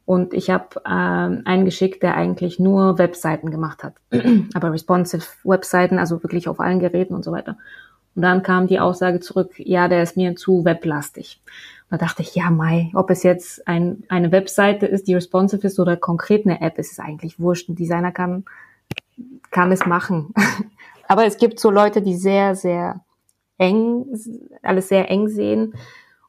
[0.06, 3.96] Und ich habe ähm, einen geschickt, der eigentlich nur Webseiten gemacht hat.
[4.54, 7.58] Aber responsive Webseiten, also wirklich auf allen Geräten und so weiter.
[8.16, 11.42] Und dann kam die Aussage zurück, ja, der ist mir zu weblastig.
[11.90, 15.80] Da dachte ich, ja, Mai, ob es jetzt ein, eine Webseite ist, die responsive ist
[15.80, 17.70] oder konkret eine App, ist es eigentlich wurscht.
[17.70, 18.46] Ein Designer kann,
[19.50, 20.34] kann es machen.
[21.08, 23.02] Aber es gibt so Leute, die sehr, sehr
[23.58, 24.06] eng,
[24.62, 25.74] alles sehr eng sehen.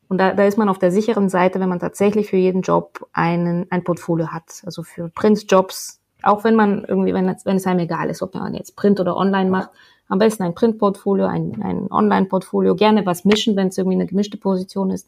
[0.08, 3.06] Und da, da ist man auf der sicheren Seite, wenn man tatsächlich für jeden Job
[3.12, 4.62] einen, ein Portfolio hat.
[4.64, 8.54] Also für Printjobs, auch wenn man irgendwie, wenn wenn es einem egal ist, ob man
[8.54, 9.70] jetzt Print oder Online macht,
[10.08, 14.38] am besten ein Printportfolio, ein, ein Online-Portfolio, gerne was mischen, wenn es irgendwie eine gemischte
[14.38, 15.06] Position ist.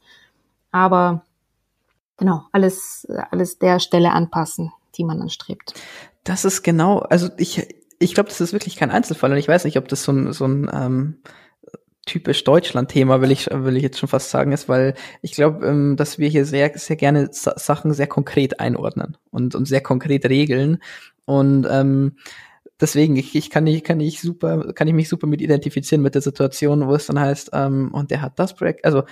[0.71, 1.23] Aber
[2.19, 5.75] genau, alles, alles der Stelle anpassen, die man anstrebt.
[6.25, 7.67] Das ist genau, also ich,
[7.99, 10.33] ich glaube, das ist wirklich kein Einzelfall und ich weiß nicht, ob das so ein,
[10.33, 11.17] so ein ähm,
[12.07, 15.97] typisch Deutschland-Thema, will ich, will ich jetzt schon fast sagen, ist, weil ich glaube, ähm,
[15.97, 20.27] dass wir hier sehr, sehr gerne Sa Sachen sehr konkret einordnen und, und sehr konkret
[20.27, 20.79] regeln.
[21.27, 22.17] Und ähm,
[22.81, 26.15] deswegen, ich, ich kann ich, kann ich super, kann ich mich super mit identifizieren mit
[26.15, 29.05] der Situation, wo es dann heißt, ähm, und der hat das Projekt, also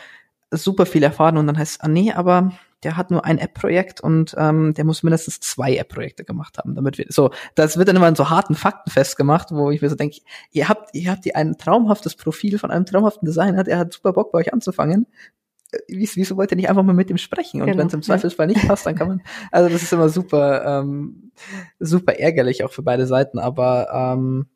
[0.51, 2.53] super viel erfahren und dann heißt, ah nee, aber
[2.85, 6.99] der hat nur ein App-Projekt und ähm, der muss mindestens zwei App-Projekte gemacht haben, damit
[6.99, 9.97] wir so, das wird dann immer in so harten Fakten festgemacht, wo ich mir so
[9.97, 10.19] denke,
[10.53, 14.13] ihr habt, ihr habt hier ein traumhaftes Profil von einem traumhaften Designer, der hat super
[14.13, 15.07] Bock bei euch anzufangen.
[15.73, 17.61] Äh, wieso wollt ihr nicht einfach mal mit ihm sprechen?
[17.61, 17.79] Und genau.
[17.79, 21.33] wenn es im Zweifelsfall nicht passt, dann kann man, also das ist immer super, ähm,
[21.81, 24.47] super ärgerlich auch für beide Seiten, aber ähm,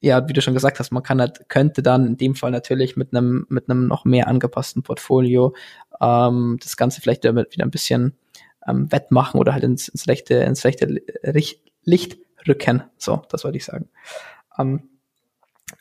[0.00, 2.96] ja, wie du schon gesagt hast, man kann halt, könnte dann in dem Fall natürlich
[2.96, 5.54] mit einem mit einem noch mehr angepassten Portfolio
[6.00, 8.16] ähm, das Ganze vielleicht damit wieder ein bisschen
[8.66, 11.02] ähm, wettmachen oder halt ins, ins rechte ins rechte
[11.84, 12.82] Licht rücken.
[12.96, 13.88] So, das wollte ich sagen.
[14.58, 14.88] Ähm,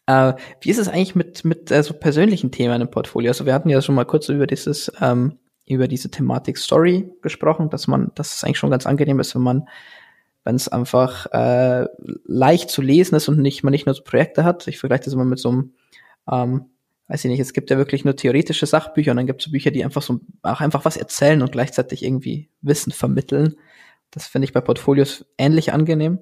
[0.05, 3.31] äh, wie ist es eigentlich mit mit äh, so persönlichen Themen im Portfolio?
[3.31, 7.69] Also wir hatten ja schon mal kurz über dieses ähm, über diese Thematik Story gesprochen,
[7.69, 9.69] dass man, dass es eigentlich schon ganz angenehm ist, wenn man
[10.49, 11.85] wenn es einfach äh,
[12.25, 14.67] leicht zu lesen ist und nicht man nicht nur so Projekte hat.
[14.67, 15.73] Ich vergleiche das immer mit so einem,
[16.29, 16.65] ähm,
[17.07, 19.51] weiß ich nicht, es gibt ja wirklich nur theoretische Sachbücher und dann gibt es so
[19.51, 23.57] Bücher, die einfach so auch einfach was erzählen und gleichzeitig irgendwie Wissen vermitteln.
[24.09, 26.17] Das finde ich bei Portfolios ähnlich angenehm.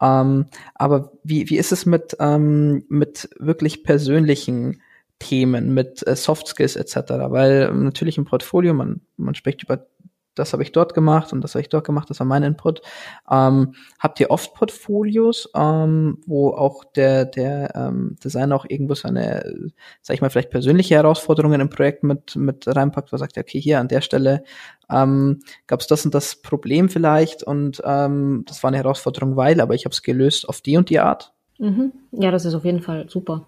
[0.00, 4.80] Ähm, aber wie, wie ist es mit, ähm, mit wirklich persönlichen
[5.18, 7.10] Themen, mit äh, Soft Skills etc.?
[7.30, 9.88] Weil natürlich im Portfolio, man, man spricht über
[10.34, 12.82] das habe ich dort gemacht und das habe ich dort gemacht, das war mein Input.
[13.30, 19.70] Ähm, habt ihr oft Portfolios, ähm, wo auch der, der ähm, Designer auch irgendwo seine,
[20.00, 23.60] sag ich mal, vielleicht persönliche Herausforderungen im Projekt mit, mit reinpackt, wo er sagt, okay,
[23.60, 24.44] hier an der Stelle
[24.90, 29.60] ähm, gab es das und das Problem vielleicht und ähm, das war eine Herausforderung, weil,
[29.60, 31.32] aber ich habe es gelöst auf die und die Art?
[31.58, 31.92] Mhm.
[32.12, 33.46] Ja, das ist auf jeden Fall super.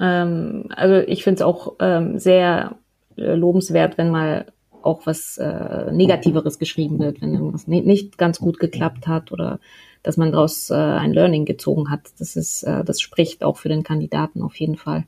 [0.00, 2.76] Ähm, also ich finde es auch ähm, sehr
[3.16, 4.46] äh, lobenswert, wenn mal
[4.84, 9.60] auch was äh, Negativeres geschrieben wird, wenn irgendwas nicht ganz gut geklappt hat oder
[10.02, 12.02] dass man daraus äh, ein Learning gezogen hat.
[12.18, 15.04] Das ist, äh, das spricht auch für den Kandidaten auf jeden Fall.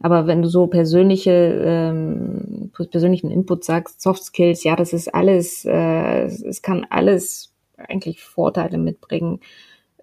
[0.00, 5.64] Aber wenn du so persönliche, ähm, persönlichen Input sagst, Soft Skills, ja, das ist alles,
[5.66, 9.40] äh, es kann alles eigentlich Vorteile mitbringen.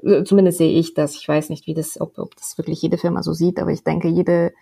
[0.03, 1.15] Äh, zumindest sehe ich das.
[1.15, 3.83] Ich weiß nicht, wie das, ob, ob das wirklich jede Firma so sieht, aber ich
[3.83, 4.53] denke, jede,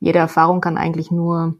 [0.00, 1.56] jede Erfahrung kann eigentlich nur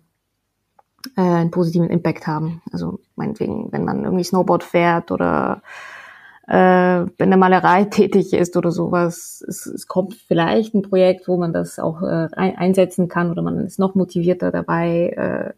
[1.16, 2.62] äh, einen positiven Impact haben.
[2.72, 5.62] Also meinetwegen, wenn man irgendwie Snowboard fährt oder
[6.48, 11.36] äh, in der Malerei tätig ist oder sowas, es, es kommt vielleicht ein Projekt, wo
[11.36, 15.10] man das auch äh, einsetzen kann oder man ist noch motivierter dabei.
[15.16, 15.52] Äh,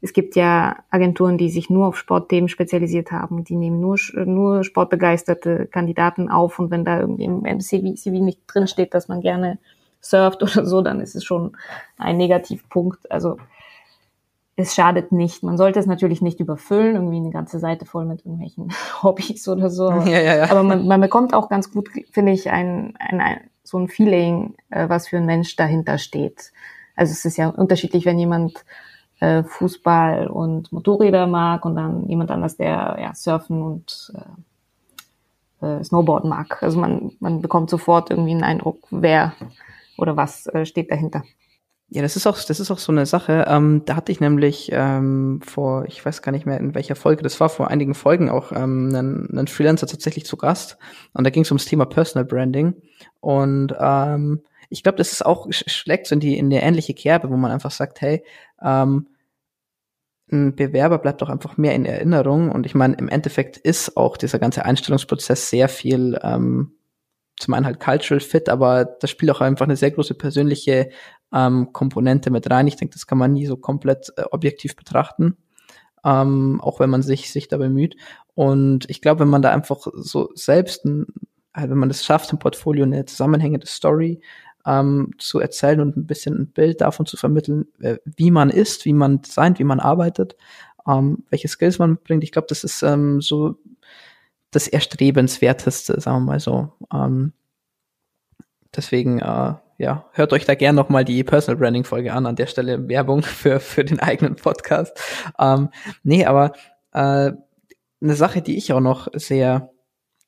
[0.00, 3.42] es gibt ja Agenturen, die sich nur auf Sportthemen spezialisiert haben.
[3.44, 8.40] Die nehmen nur, nur sportbegeisterte Kandidaten auf und wenn da irgendwie im CV, CV nicht
[8.46, 9.58] drinsteht, dass man gerne
[10.02, 11.56] surft oder so, dann ist es schon
[11.96, 13.10] ein Negativpunkt.
[13.10, 13.38] Also
[14.56, 15.42] es schadet nicht.
[15.42, 19.70] Man sollte es natürlich nicht überfüllen, irgendwie eine ganze Seite voll mit irgendwelchen Hobbys oder
[19.70, 19.90] so.
[19.90, 20.50] Ja, ja, ja.
[20.50, 24.54] Aber man, man bekommt auch ganz gut, finde ich, ein, ein, ein, so ein Feeling,
[24.70, 26.52] äh, was für ein Mensch dahinter steht.
[26.94, 28.64] Also es ist ja unterschiedlich, wenn jemand
[29.20, 34.12] äh, Fußball und Motorräder mag und dann jemand anders, der ja Surfen und
[35.60, 36.62] äh, äh, Snowboarden mag.
[36.62, 39.34] Also man, man bekommt sofort irgendwie einen Eindruck, wer
[39.96, 41.24] oder was äh, steht dahinter.
[41.88, 43.44] Ja, das ist auch, das ist auch so eine Sache.
[43.46, 47.22] Ähm, da hatte ich nämlich ähm, vor, ich weiß gar nicht mehr in welcher Folge,
[47.22, 50.78] das war vor einigen Folgen auch ähm, einen, einen Freelancer tatsächlich zu Gast.
[51.12, 52.74] Und da ging es ums Thema Personal Branding.
[53.20, 57.30] Und ähm, ich glaube, das ist auch schlägt so in die in eine ähnliche Kerbe,
[57.30, 58.24] wo man einfach sagt, hey,
[58.62, 59.06] ähm,
[60.32, 62.50] ein Bewerber bleibt doch einfach mehr in Erinnerung.
[62.50, 66.72] Und ich meine, im Endeffekt ist auch dieser ganze Einstellungsprozess sehr viel ähm,
[67.44, 70.90] zum einen halt Cultural Fit, aber das spielt auch einfach eine sehr große persönliche
[71.32, 72.66] ähm, Komponente mit rein.
[72.66, 75.36] Ich denke, das kann man nie so komplett äh, objektiv betrachten,
[76.04, 77.96] ähm, auch wenn man sich, sich da bemüht.
[78.34, 81.06] Und ich glaube, wenn man da einfach so selbst, ein,
[81.54, 84.20] halt, wenn man das schafft, im Portfolio eine zusammenhängende Story
[84.66, 88.84] ähm, zu erzählen und ein bisschen ein Bild davon zu vermitteln, äh, wie man ist,
[88.84, 90.36] wie man designt, wie man arbeitet,
[90.88, 92.24] ähm, welche Skills man mitbringt.
[92.24, 93.58] Ich glaube, das ist ähm, so
[94.54, 96.72] das Erstrebenswerteste, sagen wir mal so.
[96.92, 97.32] Ähm,
[98.74, 102.26] deswegen, äh, ja, hört euch da gern nochmal die Personal Branding Folge an.
[102.26, 104.98] An der Stelle Werbung für, für den eigenen Podcast.
[105.38, 105.70] Ähm,
[106.02, 106.52] nee, aber
[106.92, 107.32] äh,
[108.00, 109.70] eine Sache, die ich auch noch sehr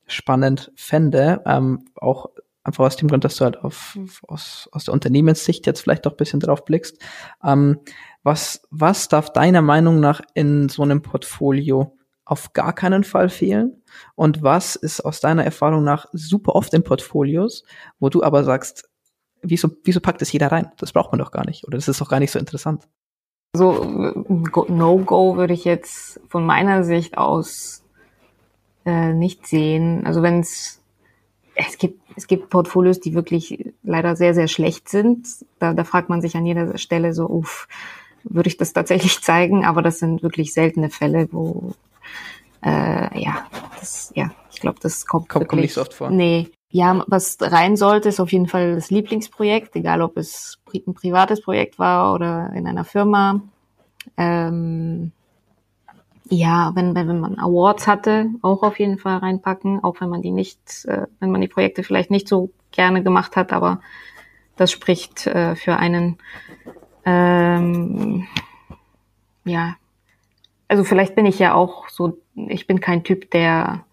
[0.06, 2.26] spannend fände, ähm, auch
[2.62, 6.12] einfach aus dem Grund, dass du halt auf, aus, aus der Unternehmenssicht jetzt vielleicht doch
[6.12, 6.98] ein bisschen drauf blickst.
[7.44, 7.78] Ähm,
[8.22, 13.82] was, was darf deiner Meinung nach in so einem Portfolio auf gar keinen Fall fehlen?
[14.14, 17.64] Und was ist aus deiner Erfahrung nach super oft in Portfolios,
[17.98, 18.90] wo du aber sagst,
[19.40, 20.72] wieso, wieso packt das jeder rein?
[20.76, 21.66] Das braucht man doch gar nicht.
[21.66, 22.86] Oder das ist doch gar nicht so interessant.
[23.54, 23.84] So,
[24.68, 27.84] No-Go würde ich jetzt von meiner Sicht aus
[28.84, 30.04] äh, nicht sehen.
[30.04, 30.82] Also wenn es,
[31.54, 35.26] es gibt, es gibt Portfolios, die wirklich leider sehr, sehr schlecht sind.
[35.58, 37.68] Da, da fragt man sich an jeder Stelle so, uff,
[38.24, 39.64] würde ich das tatsächlich zeigen?
[39.64, 41.72] Aber das sind wirklich seltene Fälle, wo,
[42.66, 43.46] äh, ja,
[43.78, 46.10] das, ja, ich glaube, das kommt, kommt, kommt nicht so oft vor.
[46.10, 46.48] Nee.
[46.68, 51.40] Ja, was rein sollte, ist auf jeden Fall das Lieblingsprojekt, egal ob es ein privates
[51.40, 53.40] Projekt war oder in einer Firma.
[54.16, 55.12] Ähm,
[56.28, 60.22] ja, wenn, wenn, wenn man Awards hatte, auch auf jeden Fall reinpacken, auch wenn man
[60.22, 63.80] die nicht, äh, wenn man die Projekte vielleicht nicht so gerne gemacht hat, aber
[64.56, 66.18] das spricht äh, für einen.
[67.04, 68.26] Ähm,
[69.44, 69.76] ja,
[70.68, 73.84] also vielleicht bin ich ja auch so, ich bin kein Typ, der,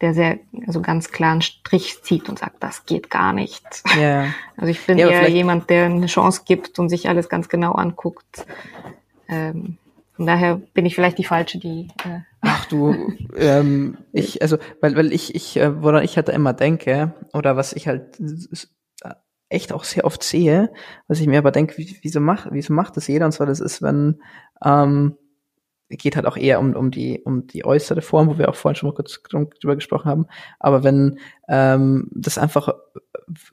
[0.00, 3.64] der sehr, also ganz klaren Strich zieht und sagt, das geht gar nicht.
[4.00, 4.26] Ja.
[4.60, 7.74] Also ich bin Ja, eher jemand, der eine Chance gibt und sich alles ganz genau
[7.74, 8.44] anguckt.
[9.28, 9.76] Ähm,
[10.14, 14.96] von daher bin ich vielleicht die falsche, die äh, Ach du, ähm, ich, also, weil,
[14.96, 18.68] weil ich, ich, äh, woran ich halt immer denke, oder was ich halt s-
[19.48, 20.72] echt auch sehr oft sehe,
[21.06, 23.26] was ich mir aber denke, wie, wieso macht, wieso macht das jeder?
[23.26, 24.20] Und zwar, das ist, wenn,
[24.64, 25.16] ähm,
[25.96, 28.76] geht halt auch eher um, um die, um die äußere Form, wo wir auch vorhin
[28.76, 30.26] schon mal kurz drüber gesprochen haben.
[30.58, 32.68] Aber wenn, ähm, das einfach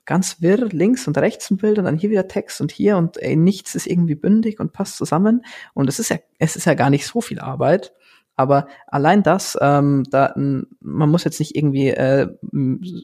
[0.05, 3.21] ganz wirr links und rechts ein Bild und dann hier wieder Text und hier und
[3.21, 5.45] ey, nichts ist irgendwie bündig und passt zusammen.
[5.73, 7.93] Und es ist ja, es ist ja gar nicht so viel Arbeit.
[8.37, 12.27] Aber allein das, ähm, da, man muss jetzt nicht irgendwie äh,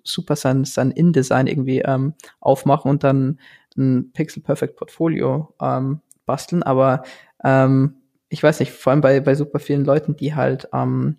[0.03, 3.39] super sein, sein InDesign irgendwie ähm, aufmachen und dann
[3.77, 7.03] ein Pixel Perfect Portfolio ähm, basteln, aber
[7.45, 8.00] ähm,
[8.31, 11.17] ich weiß nicht, vor allem bei, bei super vielen Leuten, die halt ähm,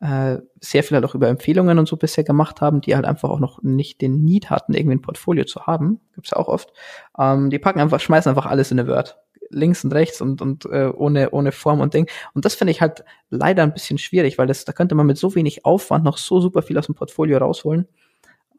[0.00, 3.30] äh, sehr viel halt auch über Empfehlungen und so bisher gemacht haben, die halt einfach
[3.30, 6.70] auch noch nicht den Need hatten, irgendwie ein Portfolio zu haben, gibt's ja auch oft,
[7.18, 9.18] ähm, die packen einfach, schmeißen einfach alles in eine Word.
[9.48, 12.10] Links und rechts und, und äh, ohne, ohne Form und Ding.
[12.34, 15.16] Und das finde ich halt leider ein bisschen schwierig, weil das, da könnte man mit
[15.16, 17.86] so wenig Aufwand noch so super viel aus dem Portfolio rausholen.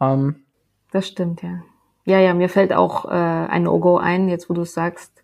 [0.02, 0.46] Ähm,
[0.92, 1.62] Das stimmt, ja.
[2.06, 5.24] Ja, ja, mir fällt auch äh, ein No-Go ein, jetzt wo du sagst,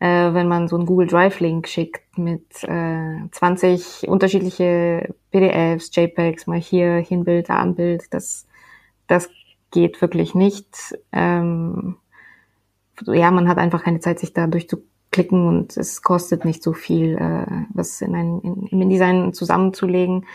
[0.00, 6.60] äh, wenn man so einen Google Drive-Link schickt mit äh, 20 unterschiedliche PDFs, JPEGs, mal
[6.60, 8.46] hier, hier ein Bild, da ein Bild, das,
[9.08, 9.28] das
[9.70, 10.96] geht wirklich nicht.
[11.12, 11.96] Ähm,
[13.06, 17.16] ja, man hat einfach keine Zeit, sich da durchzuklicken und es kostet nicht so viel,
[17.16, 20.26] äh, was in ein in, im InDesign zusammenzulegen.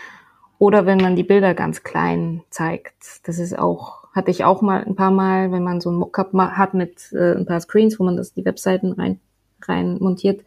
[0.58, 3.26] Oder wenn man die Bilder ganz klein zeigt.
[3.26, 6.32] Das ist auch, hatte ich auch mal ein paar Mal, wenn man so ein Mockup
[6.32, 9.20] hat mit äh, ein paar Screens, wo man das die Webseiten rein,
[9.68, 10.44] rein montiert,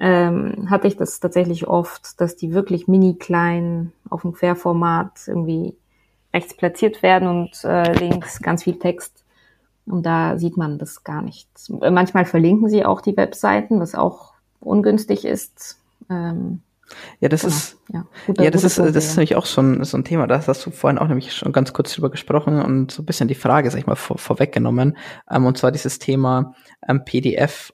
[0.00, 5.76] ähm, hatte ich das tatsächlich oft, dass die wirklich mini klein auf dem Querformat irgendwie
[6.34, 9.24] rechts platziert werden und äh, links ganz viel Text.
[9.86, 11.48] Und da sieht man das gar nicht.
[11.68, 15.78] Manchmal verlinken sie auch die Webseiten, was auch ungünstig ist.
[16.08, 16.62] Ähm,
[17.20, 17.54] ja, das genau.
[17.54, 20.04] ist, ja, guter, ja, das ist, Punkt, das ist nämlich auch so ein, so ein
[20.04, 20.26] Thema.
[20.26, 23.28] Da hast du vorhin auch nämlich schon ganz kurz drüber gesprochen und so ein bisschen
[23.28, 24.96] die Frage, sag ich mal, vor, vorweggenommen.
[25.30, 26.54] Ähm, und zwar dieses Thema
[26.86, 27.72] ähm, PDF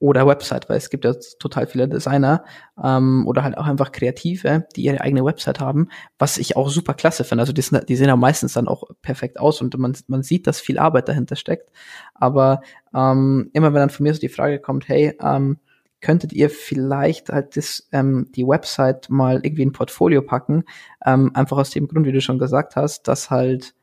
[0.00, 2.44] oder Website, weil es gibt ja total viele Designer
[2.82, 5.88] ähm, oder halt auch einfach Kreative, die ihre eigene Website haben,
[6.18, 7.42] was ich auch super klasse finde.
[7.42, 10.46] Also die, sind, die sehen ja meistens dann auch perfekt aus und man, man sieht,
[10.46, 11.70] dass viel Arbeit dahinter steckt.
[12.14, 12.60] Aber
[12.94, 15.58] ähm, immer wenn dann von mir so die Frage kommt, hey, ähm,
[16.00, 20.62] könntet ihr vielleicht halt das, ähm, die Website mal irgendwie in ein Portfolio packen,
[21.04, 23.74] ähm, einfach aus dem Grund, wie du schon gesagt hast, dass halt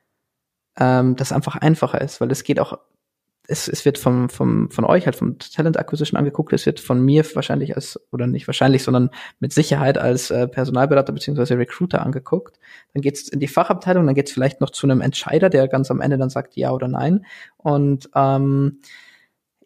[0.78, 2.80] ähm, das einfach einfacher ist, weil es geht auch
[3.48, 7.02] es, es wird vom, vom, von euch halt vom Talent Acquisition angeguckt, es wird von
[7.02, 12.60] mir wahrscheinlich als, oder nicht wahrscheinlich, sondern mit Sicherheit als äh, Personalberater beziehungsweise Recruiter angeguckt.
[12.94, 16.02] Dann geht's in die Fachabteilung, dann geht's vielleicht noch zu einem Entscheider, der ganz am
[16.02, 17.26] Ende dann sagt ja oder nein.
[17.58, 18.80] Und ähm,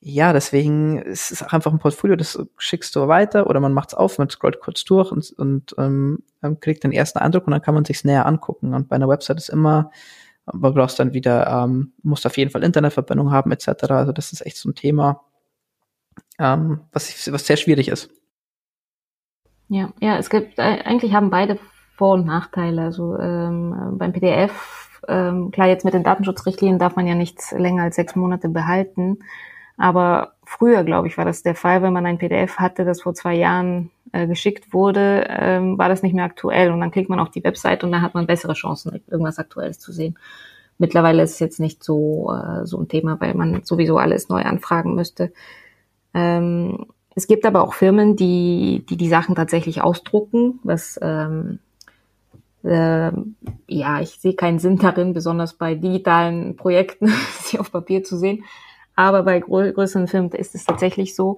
[0.01, 4.17] ja, deswegen ist es einfach ein Portfolio, das schickst du weiter oder man macht's auf,
[4.17, 6.23] man scrollt kurz durch und, und ähm,
[6.61, 8.73] kriegt den ersten Eindruck und dann kann man sich's näher angucken.
[8.73, 9.91] Und bei einer Website ist immer
[10.53, 13.67] man brauchst dann wieder, ähm, musst auf jeden Fall Internetverbindung haben etc.
[13.89, 15.21] Also das ist echt so ein Thema,
[16.39, 18.09] ähm, was, was sehr schwierig ist.
[19.67, 21.59] Ja, ja, es gibt äh, eigentlich haben beide
[21.95, 22.81] Vor- und Nachteile.
[22.81, 27.83] Also ähm, beim PDF, ähm, klar, jetzt mit den Datenschutzrichtlinien darf man ja nichts länger
[27.83, 29.19] als sechs Monate behalten.
[29.79, 33.13] Aber früher, glaube ich, war das der Fall, wenn man ein PDF hatte, das vor
[33.13, 36.71] zwei Jahren äh, geschickt wurde, ähm, war das nicht mehr aktuell.
[36.71, 39.79] Und dann klickt man auf die Website und dann hat man bessere Chancen, irgendwas Aktuelles
[39.79, 40.19] zu sehen.
[40.79, 44.41] Mittlerweile ist es jetzt nicht so, äh, so ein Thema, weil man sowieso alles neu
[44.41, 45.31] anfragen müsste.
[46.13, 51.59] Ähm, es gibt aber auch Firmen, die, die die Sachen tatsächlich ausdrucken, was ähm,
[52.63, 53.11] äh,
[53.67, 57.07] ja, ich sehe keinen Sinn darin, besonders bei digitalen Projekten,
[57.43, 58.43] sie auf Papier zu sehen.
[58.95, 61.37] Aber bei grö größeren Firmen ist es tatsächlich so.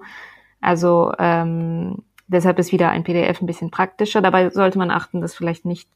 [0.60, 4.20] Also ähm, deshalb ist wieder ein PDF ein bisschen praktischer.
[4.20, 5.88] Dabei sollte man achten, dass vielleicht nicht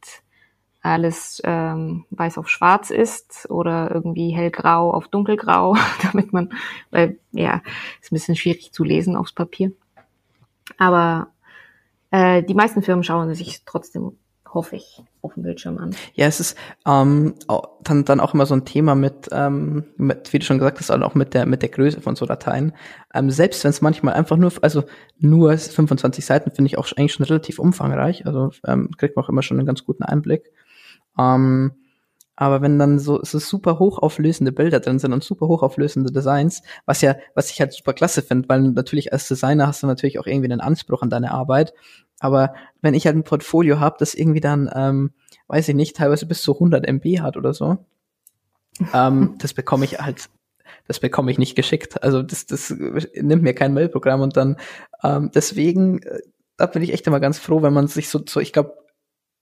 [0.83, 6.53] alles ähm, weiß auf schwarz ist oder irgendwie hellgrau auf dunkelgrau, damit man,
[6.91, 7.63] weil ja,
[8.01, 9.73] ist ein bisschen schwierig zu lesen aufs Papier.
[10.79, 11.29] Aber
[12.11, 14.13] äh, die meisten Firmen schauen sich trotzdem
[14.57, 15.95] hoffe ich, auf dem Bildschirm an.
[16.14, 16.57] Ja, es ist
[16.87, 17.35] ähm,
[17.83, 20.91] dann, dann auch immer so ein Thema mit, ähm, mit, wie du schon gesagt hast,
[20.91, 22.72] auch mit der, mit der Größe von so Dateien.
[23.14, 24.85] Ähm, selbst wenn es manchmal einfach nur, also
[25.18, 28.27] nur 25 Seiten finde ich auch eigentlich schon relativ umfangreich.
[28.27, 30.53] Also ähm, kriegt man auch immer schon einen ganz guten Einblick.
[31.18, 31.72] Ähm,
[32.37, 37.01] aber wenn dann so, so super hochauflösende Bilder drin sind und super hochauflösende Designs, was
[37.01, 40.27] ja, was ich halt super klasse finde, weil natürlich als Designer hast du natürlich auch
[40.27, 41.72] irgendwie einen Anspruch an deine Arbeit.
[42.21, 45.12] Aber wenn ich halt ein Portfolio habe, das irgendwie dann, ähm,
[45.49, 47.79] weiß ich nicht, teilweise bis zu 100 MB hat oder so,
[48.95, 50.29] ähm, das bekomme ich halt,
[50.87, 52.03] das bekomme ich nicht geschickt.
[52.03, 54.57] Also das, das nimmt mir kein Mailprogramm und dann
[55.03, 56.21] ähm, deswegen, äh,
[56.57, 58.75] da bin ich echt immer ganz froh, wenn man sich so, so ich glaube,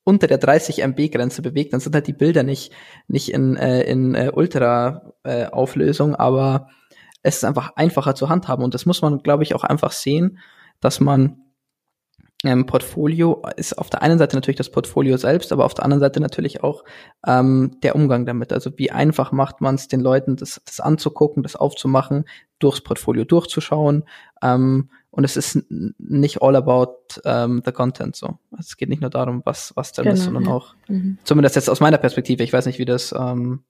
[0.04, 2.72] unter der 30 MB Grenze bewegt, dann sind halt die Bilder nicht
[3.08, 6.68] nicht in äh, in äh, Ultra äh, Auflösung, aber
[7.22, 10.38] es ist einfach einfacher zu handhaben und das muss man glaube ich auch einfach sehen,
[10.80, 11.43] dass man
[12.44, 16.00] ähm, Portfolio ist auf der einen Seite natürlich das Portfolio selbst, aber auf der anderen
[16.00, 16.84] Seite natürlich auch
[17.26, 18.52] ähm, der Umgang damit.
[18.52, 22.24] Also wie einfach macht man es den Leuten, das, das anzugucken, das aufzumachen,
[22.58, 24.04] durchs Portfolio durchzuschauen.
[24.42, 28.38] Ähm, und es ist nicht all about ähm, the content so.
[28.58, 30.50] Es geht nicht nur darum, was was da genau, ist, sondern ja.
[30.50, 31.18] auch mhm.
[31.24, 32.42] zumindest jetzt aus meiner Perspektive.
[32.42, 33.62] Ich weiß nicht, wie das ähm,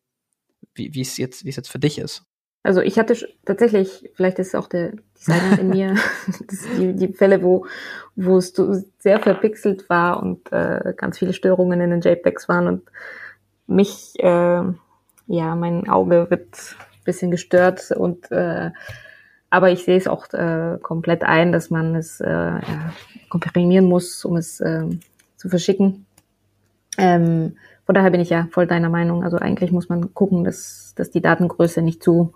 [0.75, 2.25] wie wie es jetzt wie es jetzt für dich ist.
[2.65, 5.95] Also ich hatte tatsächlich, vielleicht ist es auch der Designer in mir,
[6.79, 7.67] die, die Fälle, wo,
[8.17, 8.55] wo es
[8.99, 12.83] sehr verpixelt war und äh, ganz viele Störungen in den JPEGs waren und
[13.67, 14.63] mich, äh,
[15.27, 18.71] ja, mein Auge wird bisschen gestört und äh,
[19.51, 22.93] aber ich sehe es auch äh, komplett ein, dass man es äh, ja,
[23.29, 24.87] komprimieren muss, um es äh,
[25.37, 26.07] zu verschicken.
[26.97, 27.57] Ähm,
[27.87, 29.25] von daher bin ich ja voll deiner Meinung.
[29.25, 32.33] Also eigentlich muss man gucken, dass, dass die Datengröße nicht zu,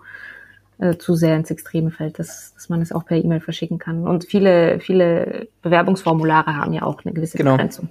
[0.77, 4.07] äh, zu sehr ins Extreme fällt, dass, dass man es auch per E-Mail verschicken kann.
[4.07, 7.53] Und viele, viele Bewerbungsformulare haben ja auch eine gewisse genau.
[7.53, 7.89] Begrenzung.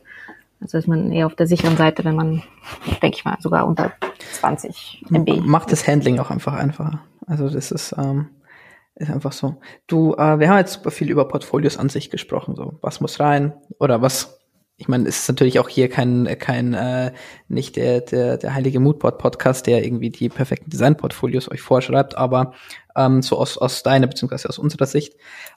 [0.60, 2.42] Also ist man eher auf der sicheren Seite, wenn man,
[3.02, 3.92] denke ich mal, sogar unter
[4.32, 5.40] 20 MB.
[5.44, 7.00] Macht das Handling auch einfach einfacher.
[7.26, 8.28] Also das ist, ähm,
[8.96, 9.60] ist einfach so.
[9.86, 12.56] Du, äh, wir haben jetzt super viel über Portfolios an sich gesprochen.
[12.56, 14.37] So, was muss rein oder was
[14.80, 17.12] ich meine, es ist natürlich auch hier kein, kein äh,
[17.48, 22.54] nicht der, der, der heilige Moodboard-Podcast, der irgendwie die perfekten Design-Portfolios euch vorschreibt, aber
[22.94, 25.16] ähm, so aus, aus deiner beziehungsweise aus unserer Sicht,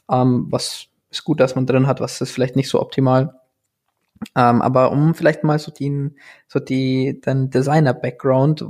[0.09, 3.39] ähm, was ist gut, dass man drin hat, was ist vielleicht nicht so optimal.
[4.36, 6.09] Ähm, aber um vielleicht mal so die,
[6.47, 8.65] so die, dein Designer-Background,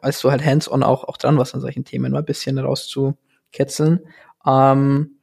[0.00, 4.00] als du halt hands-on auch, auch dran warst an solchen Themen, mal ein bisschen rauszukitzeln.
[4.46, 5.16] Ähm,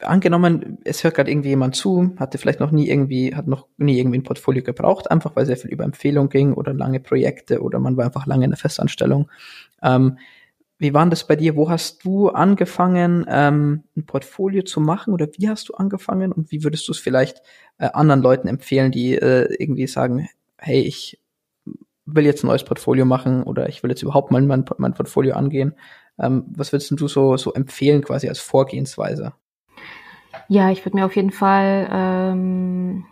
[0.00, 3.98] angenommen, es hört gerade irgendwie jemand zu, hatte vielleicht noch nie irgendwie, hat noch nie
[3.98, 7.78] irgendwie ein Portfolio gebraucht, einfach weil sehr viel über Empfehlung ging oder lange Projekte oder
[7.78, 9.30] man war einfach lange in der Festanstellung.
[9.82, 10.18] Ähm,
[10.78, 11.56] wie war das bei dir?
[11.56, 16.50] Wo hast du angefangen, ähm, ein Portfolio zu machen oder wie hast du angefangen und
[16.50, 17.42] wie würdest du es vielleicht
[17.78, 20.28] äh, anderen Leuten empfehlen, die äh, irgendwie sagen,
[20.58, 21.20] hey, ich
[22.06, 25.34] will jetzt ein neues Portfolio machen oder ich will jetzt überhaupt mal mein, mein Portfolio
[25.34, 25.74] angehen.
[26.18, 29.32] Ähm, was würdest du so, so empfehlen quasi als Vorgehensweise?
[30.48, 33.04] Ja, ich würde mir auf jeden Fall ähm,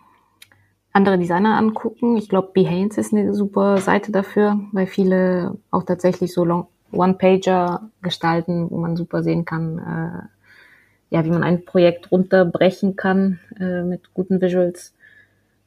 [0.91, 2.17] andere Designer angucken.
[2.17, 8.69] Ich glaube, Behance ist eine super Seite dafür, weil viele auch tatsächlich so One-Pager gestalten,
[8.69, 14.13] wo man super sehen kann, äh, ja, wie man ein Projekt runterbrechen kann äh, mit
[14.13, 14.93] guten Visuals.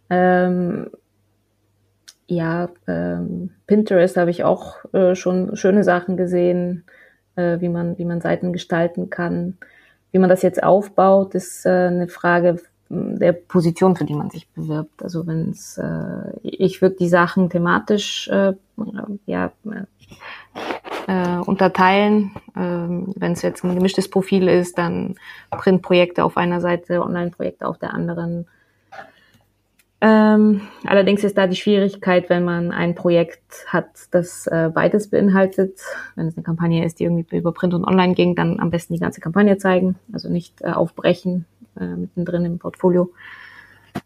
[0.09, 0.91] Ähm,
[2.29, 6.85] ja, ähm, Pinterest habe ich auch äh, schon schöne Sachen gesehen,
[7.37, 9.59] äh, wie man wie man Seiten gestalten kann.
[10.13, 14.49] Wie man das jetzt aufbaut, ist äh, eine Frage der Position, für die man sich
[14.51, 15.03] bewirbt.
[15.03, 18.55] Also wenn es, äh, ich würde die Sachen thematisch äh,
[19.27, 19.53] ja,
[21.07, 22.33] äh, unterteilen.
[22.57, 25.17] Ähm, wenn es jetzt ein gemischtes Profil ist, dann
[25.51, 28.47] Printprojekte auf einer Seite, Online-Projekte auf der anderen.
[30.03, 35.81] Ähm, allerdings ist da die Schwierigkeit, wenn man ein Projekt hat, das äh, beides beinhaltet.
[36.17, 38.93] Wenn es eine Kampagne ist, die irgendwie über Print und Online ging, dann am besten
[38.93, 41.47] die ganze Kampagne zeigen, also nicht äh, aufbrechen
[41.81, 43.11] äh, mittendrin im Portfolio.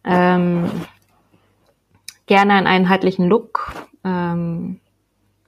[0.05, 0.71] Ähm,
[2.27, 3.73] gerne einen einheitlichen Look.
[4.05, 4.79] Ähm,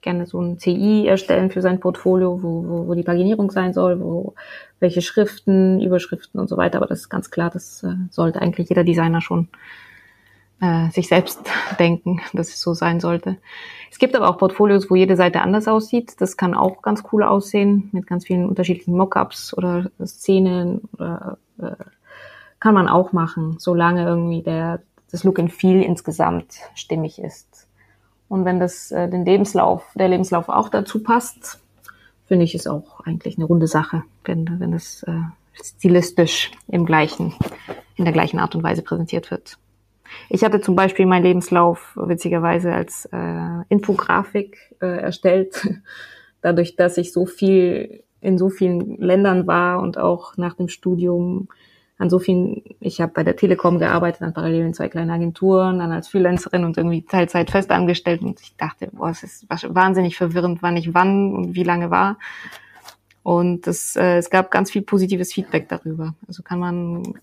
[0.00, 4.00] gerne so ein CI erstellen für sein Portfolio, wo, wo, wo die Paginierung sein soll,
[4.00, 4.34] wo
[4.80, 6.78] welche Schriften, Überschriften und so weiter.
[6.78, 9.48] Aber das ist ganz klar, das äh, sollte eigentlich jeder Designer schon
[10.62, 11.40] äh, sich selbst
[11.78, 13.36] denken, dass es so sein sollte.
[13.90, 16.20] Es gibt aber auch Portfolios, wo jede Seite anders aussieht.
[16.20, 21.72] Das kann auch ganz cool aussehen, mit ganz vielen unterschiedlichen Mockups oder Szenen oder äh,
[22.58, 27.68] kann man auch machen, solange irgendwie der das Look and Feel insgesamt stimmig ist.
[28.28, 31.60] Und wenn das äh, den Lebenslauf, der Lebenslauf auch dazu passt,
[32.26, 35.20] finde ich es auch eigentlich eine runde Sache, wenn, wenn es äh,
[35.52, 37.34] stilistisch im gleichen,
[37.96, 39.58] in der gleichen Art und Weise präsentiert wird.
[40.28, 45.68] Ich hatte zum Beispiel meinen Lebenslauf witzigerweise als äh, Infografik äh, erstellt,
[46.40, 51.48] dadurch, dass ich so viel in so vielen Ländern war und auch nach dem Studium
[51.98, 55.78] an so vielen, ich habe bei der Telekom gearbeitet, dann parallel in zwei kleinen Agenturen,
[55.78, 60.16] dann als Freelancerin und irgendwie Teilzeit fest angestellt und ich dachte, boah, es ist wahnsinnig
[60.16, 62.18] verwirrend, wann ich wann und wie lange war.
[63.22, 66.14] Und das, äh, es gab ganz viel positives Feedback darüber.
[66.26, 67.20] Also kann man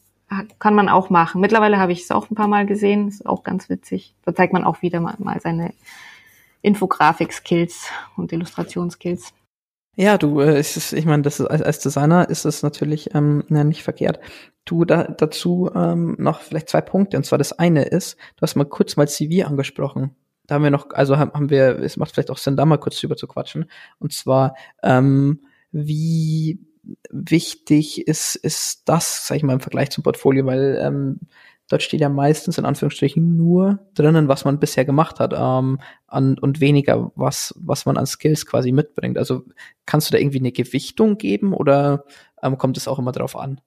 [0.59, 1.41] kann man auch machen.
[1.41, 4.15] Mittlerweile habe ich es auch ein paar Mal gesehen, ist auch ganz witzig.
[4.25, 5.73] Da zeigt man auch wieder mal, mal seine
[6.61, 9.33] Infografik-Skills und Illustrationsskills.
[9.95, 13.43] Ja, du, äh, ist es, ich meine, das ist, als, Designer ist es natürlich ähm,
[13.49, 14.19] nicht verkehrt.
[14.63, 17.17] Du da, dazu ähm, noch vielleicht zwei Punkte.
[17.17, 20.15] Und zwar das eine ist, du hast mal kurz mal CV angesprochen.
[20.47, 22.77] Da haben wir noch, also haben, haben wir, es macht vielleicht auch Sinn, da mal
[22.77, 23.69] kurz drüber zu quatschen.
[23.99, 26.59] Und zwar, ähm, wie
[27.09, 31.19] wichtig ist, ist das, sag ich mal, im Vergleich zum Portfolio, weil ähm,
[31.69, 36.37] Dort steht ja meistens in Anführungsstrichen nur drinnen, was man bisher gemacht hat ähm, an,
[36.39, 39.19] und weniger, was, was man an Skills quasi mitbringt.
[39.19, 39.43] Also
[39.85, 42.05] kannst du da irgendwie eine Gewichtung geben oder
[42.41, 43.61] ähm, kommt es auch immer drauf an?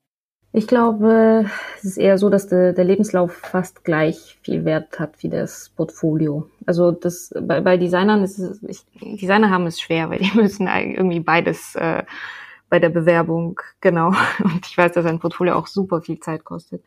[0.53, 1.47] Ich glaube,
[1.79, 5.71] es ist eher so, dass der, der Lebenslauf fast gleich viel Wert hat wie das
[5.77, 6.51] Portfolio.
[6.67, 10.67] Also das bei, bei Designern ist es, ich, Designer haben es schwer, weil die müssen
[10.67, 12.03] irgendwie beides äh,
[12.73, 14.15] bei der Bewerbung, genau.
[14.43, 16.83] Und ich weiß, dass ein Portfolio auch super viel Zeit kostet.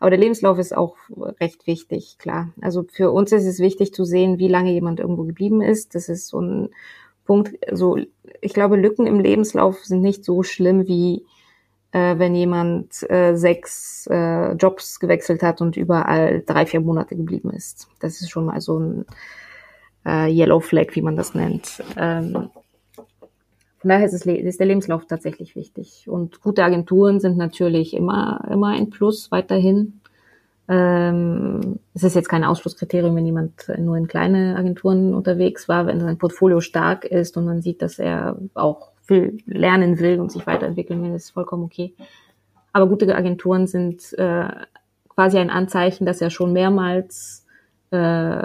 [0.00, 0.96] Aber der Lebenslauf ist auch
[1.38, 2.48] recht wichtig, klar.
[2.62, 5.94] Also für uns ist es wichtig zu sehen, wie lange jemand irgendwo geblieben ist.
[5.94, 6.70] Das ist so ein
[7.26, 7.58] Punkt.
[7.70, 7.98] So,
[8.40, 11.26] ich glaube, Lücken im Lebenslauf sind nicht so schlimm wie
[11.92, 17.50] äh, wenn jemand äh, sechs äh, Jobs gewechselt hat und überall drei, vier Monate geblieben
[17.50, 17.86] ist.
[18.00, 19.04] Das ist schon mal so ein
[20.06, 21.82] äh, Yellow Flag, wie man das nennt.
[21.98, 22.48] Ähm,
[23.78, 26.06] von daher ist, es, ist der Lebenslauf tatsächlich wichtig.
[26.08, 30.00] Und gute Agenturen sind natürlich immer, immer ein Plus weiterhin.
[30.68, 36.00] Ähm, es ist jetzt kein Ausschlusskriterium, wenn jemand nur in kleine Agenturen unterwegs war, wenn
[36.00, 40.46] sein Portfolio stark ist und man sieht, dass er auch viel lernen will und sich
[40.46, 41.94] weiterentwickeln will, ist vollkommen okay.
[42.72, 44.48] Aber gute Agenturen sind äh,
[45.08, 47.46] quasi ein Anzeichen, dass er schon mehrmals
[47.90, 48.42] äh,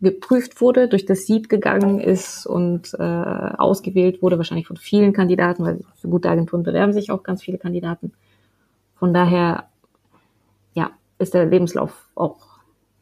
[0.00, 5.64] geprüft wurde, durch das Sieb gegangen ist und äh, ausgewählt wurde, wahrscheinlich von vielen Kandidaten,
[5.64, 8.12] weil für gute Agenturen bewerben sich auch ganz viele Kandidaten.
[8.96, 9.68] Von daher,
[10.74, 12.36] ja, ist der Lebenslauf auch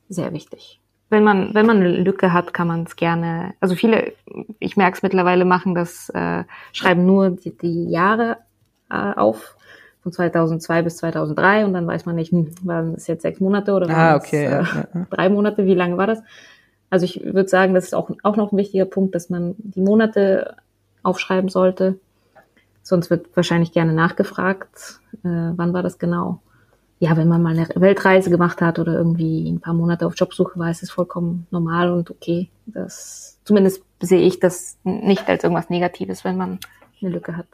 [0.08, 0.80] sehr wichtig.
[1.10, 4.12] Wenn man, wenn man eine Lücke hat, kann man es gerne, also viele,
[4.58, 8.38] ich merke es mittlerweile, machen das, äh, schreiben nur die, die Jahre
[8.90, 9.56] äh, auf
[10.02, 13.72] von 2002 bis 2003 und dann weiß man nicht, hm, waren es jetzt sechs Monate
[13.72, 15.06] oder waren ah, okay, es äh, ja, ja.
[15.10, 16.22] drei Monate, wie lange war das?
[16.94, 19.80] Also ich würde sagen, das ist auch, auch noch ein wichtiger Punkt, dass man die
[19.80, 20.54] Monate
[21.02, 21.98] aufschreiben sollte.
[22.84, 26.40] Sonst wird wahrscheinlich gerne nachgefragt, äh, wann war das genau.
[27.00, 30.56] Ja, wenn man mal eine Weltreise gemacht hat oder irgendwie ein paar Monate auf Jobsuche
[30.56, 32.48] war, ist es vollkommen normal und okay.
[32.66, 36.60] Das, zumindest sehe ich das nicht als irgendwas Negatives, wenn man
[37.02, 37.48] eine Lücke hat.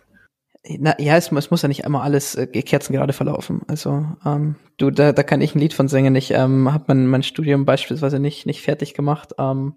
[0.69, 3.63] Na, ja, es, es muss ja nicht immer alles äh, kerzengerade verlaufen.
[3.67, 6.15] Also ähm, du, da, da kann ich ein Lied von singen.
[6.17, 9.33] Ich ähm, habe mein, mein Studium beispielsweise nicht nicht fertig gemacht.
[9.39, 9.77] Ähm,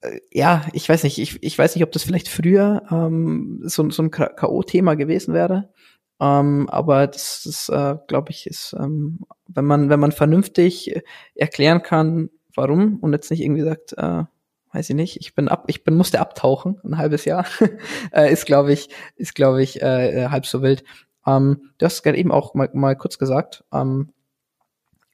[0.00, 3.88] äh, ja, ich weiß nicht, ich, ich weiß nicht, ob das vielleicht früher ähm, so,
[3.90, 5.72] so ein K.O.-Thema gewesen wäre.
[6.20, 11.00] Ähm, aber das, das äh, glaube ich, ist, ähm, wenn man, wenn man vernünftig
[11.36, 14.24] erklären kann, warum und jetzt nicht irgendwie sagt, äh,
[14.72, 17.46] weiß ich nicht, ich bin ab, ich bin musste abtauchen ein halbes Jahr,
[18.12, 20.84] äh, ist glaube ich, ist glaube ich äh, äh, halb so wild.
[21.26, 24.12] Ähm, du hast gerade eben auch mal, mal kurz gesagt, ähm,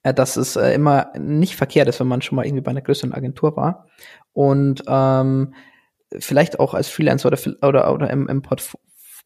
[0.03, 2.83] äh, dass es äh, immer nicht verkehrt ist, wenn man schon mal irgendwie bei einer
[2.83, 3.87] größeren Agentur war
[4.33, 5.55] und ähm,
[6.19, 8.77] vielleicht auch als Freelancer oder oder oder im, im Portf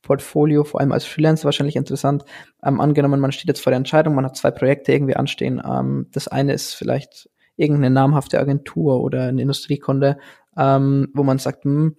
[0.03, 2.25] Portfolio, vor allem als Freelancer wahrscheinlich interessant.
[2.63, 5.61] Ähm, angenommen, man steht jetzt vor der Entscheidung, man hat zwei Projekte irgendwie anstehen.
[5.65, 10.19] Ähm, das eine ist vielleicht irgendeine namhafte Agentur oder eine Industriekunde,
[10.57, 11.97] ähm, wo man sagt, hm,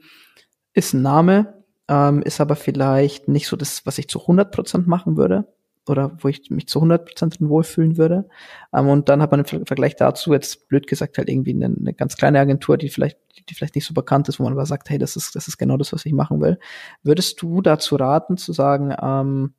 [0.73, 4.87] ist ein Name, ähm, ist aber vielleicht nicht so das, was ich zu 100 Prozent
[4.87, 5.45] machen würde
[5.87, 8.29] oder wo ich mich zu 100 Prozent wohlfühlen würde.
[8.73, 11.93] Ähm, und dann hat man im Vergleich dazu jetzt blöd gesagt halt irgendwie eine, eine,
[11.93, 13.17] ganz kleine Agentur, die vielleicht,
[13.49, 15.57] die vielleicht nicht so bekannt ist, wo man aber sagt, hey, das ist, das ist
[15.57, 16.59] genau das, was ich machen will.
[17.03, 19.53] Würdest du dazu raten, zu sagen, ähm,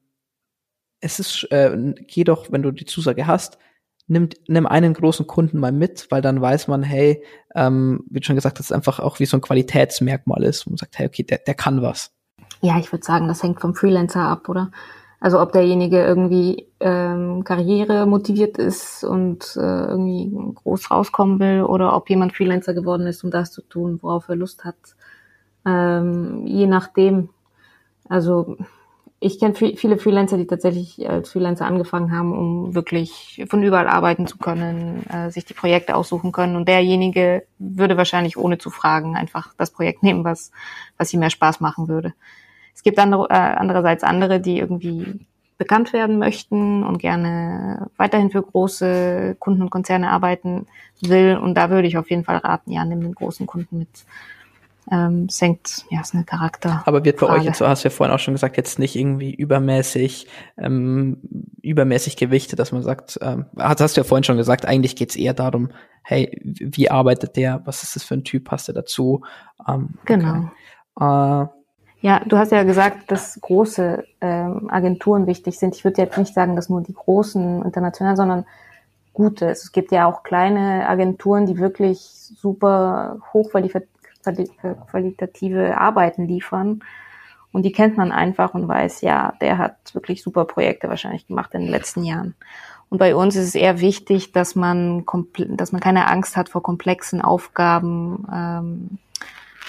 [1.00, 3.58] es ist, äh, geh doch, wenn du die Zusage hast,
[4.10, 7.22] nimm, nimm einen großen Kunden mal mit, weil dann weiß man, hey,
[7.54, 10.98] ähm, wie schon gesagt hast, einfach auch wie so ein Qualitätsmerkmal ist, wo man sagt,
[10.98, 12.10] hey, okay, der, der kann was.
[12.60, 14.70] Ja, ich würde sagen, das hängt vom Freelancer ab, oder?
[15.20, 21.94] Also ob derjenige irgendwie ähm, Karriere motiviert ist und äh, irgendwie groß rauskommen will oder
[21.94, 24.76] ob jemand Freelancer geworden ist, um das zu tun, worauf er Lust hat.
[25.64, 27.28] Ähm, je nachdem.
[28.08, 28.56] Also
[29.22, 34.26] ich kenne viele Freelancer, die tatsächlich als Freelancer angefangen haben, um wirklich von überall arbeiten
[34.26, 36.56] zu können, äh, sich die Projekte aussuchen können.
[36.56, 40.50] Und derjenige würde wahrscheinlich ohne zu fragen einfach das Projekt nehmen, was,
[40.96, 42.14] was ihm mehr Spaß machen würde.
[42.74, 45.20] Es gibt andere, äh, andererseits andere, die irgendwie
[45.58, 50.66] bekannt werden möchten und gerne weiterhin für große Kunden und Konzerne arbeiten
[51.02, 51.36] will.
[51.36, 54.06] Und da würde ich auf jeden Fall raten, ja, nimm den großen Kunden mit
[54.90, 56.82] ähm, senkt, ja, ist eine Charakter.
[56.84, 57.40] Aber wird bei Frage.
[57.40, 60.26] euch jetzt, hast du ja vorhin auch schon gesagt, jetzt nicht irgendwie übermäßig,
[60.58, 61.18] ähm,
[61.62, 65.16] übermäßig Gewichte, dass man sagt, ähm, hast, hast du ja vorhin schon gesagt, eigentlich geht's
[65.16, 65.70] eher darum,
[66.02, 69.22] hey, wie arbeitet der, was ist das für ein Typ, passt der dazu?
[69.68, 70.50] Ähm, genau.
[70.96, 71.44] Okay.
[71.44, 71.46] Äh,
[72.02, 75.76] ja, du hast ja gesagt, dass große ähm, Agenturen wichtig sind.
[75.76, 78.46] Ich würde jetzt nicht sagen, dass nur die großen international, sondern
[79.12, 79.50] gute.
[79.50, 86.82] Es gibt ja auch kleine Agenturen, die wirklich super hochqualifiziert qualitative Arbeiten liefern.
[87.52, 91.52] Und die kennt man einfach und weiß, ja, der hat wirklich super Projekte wahrscheinlich gemacht
[91.54, 92.34] in den letzten Jahren.
[92.90, 95.04] Und bei uns ist es eher wichtig, dass man,
[95.48, 98.98] dass man keine Angst hat vor komplexen Aufgaben, ähm,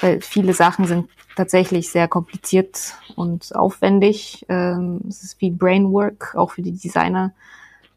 [0.01, 4.45] weil viele Sachen sind tatsächlich sehr kompliziert und aufwendig.
[4.49, 7.33] Ähm, es ist wie Brainwork, auch für die Designer.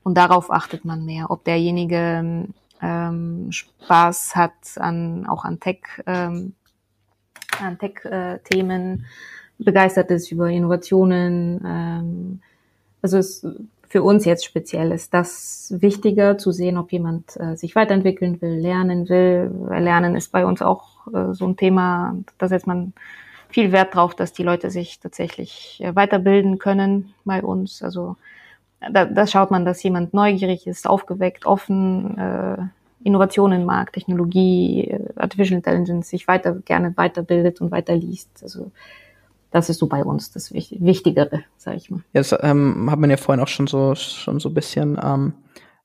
[0.03, 2.47] Und darauf achtet man mehr, ob derjenige
[2.85, 6.55] ähm, Spaß hat an auch an Tech, ähm,
[7.61, 9.07] an Tech-Themen,
[9.59, 11.61] begeistert ist über Innovationen.
[11.65, 12.41] Ähm,
[13.01, 13.47] also es
[13.95, 18.57] für uns jetzt speziell ist das wichtiger zu sehen, ob jemand äh, sich weiterentwickeln will,
[18.57, 19.53] lernen will.
[19.71, 22.93] Lernen ist bei uns auch äh, so ein Thema, da setzt man
[23.51, 27.85] viel Wert drauf, dass die Leute sich tatsächlich äh, weiterbilden können bei uns.
[27.85, 28.17] Also
[28.93, 32.57] da, da schaut man, dass jemand neugierig ist, aufgeweckt, offen, äh,
[33.03, 38.43] Innovationen mag, Technologie, äh, Artificial Intelligence, sich weiter gerne weiterbildet und weiterliest.
[38.43, 38.73] Also
[39.51, 42.01] das ist so bei uns das Wichtigere, sage ich mal.
[42.13, 45.35] Ja, das ähm, hat man ja vorhin auch schon so schon so ein bisschen ähm,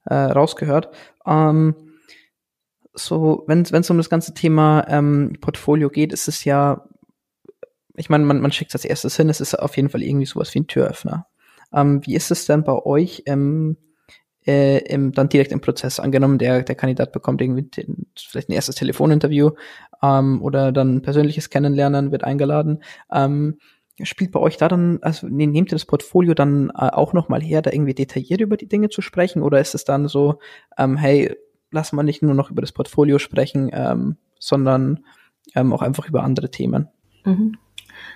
[0.05, 0.89] äh, rausgehört.
[1.25, 1.75] Ähm,
[2.93, 6.85] so, wenn es um das ganze Thema ähm, Portfolio geht, ist es ja,
[7.95, 10.53] ich meine, man, man schickt als erstes hin, es ist auf jeden Fall irgendwie sowas
[10.53, 11.27] wie ein Türöffner.
[11.73, 13.77] Ähm, wie ist es denn bei euch ähm,
[14.45, 15.99] äh, im, dann direkt im Prozess?
[15.99, 19.51] Angenommen, der, der Kandidat bekommt irgendwie den, vielleicht ein erstes Telefoninterview
[20.01, 22.83] ähm, oder dann persönliches Kennenlernen, wird eingeladen.
[23.11, 23.59] Ähm,
[24.03, 27.41] spielt bei euch da dann, also ne, nehmt ihr das Portfolio dann äh, auch nochmal
[27.41, 29.41] her, da irgendwie detailliert über die Dinge zu sprechen?
[29.41, 30.39] Oder ist es dann so,
[30.77, 31.35] ähm, hey,
[31.71, 35.05] lass mal nicht nur noch über das Portfolio sprechen, ähm, sondern
[35.55, 36.87] ähm, auch einfach über andere Themen?
[37.25, 37.57] Mhm.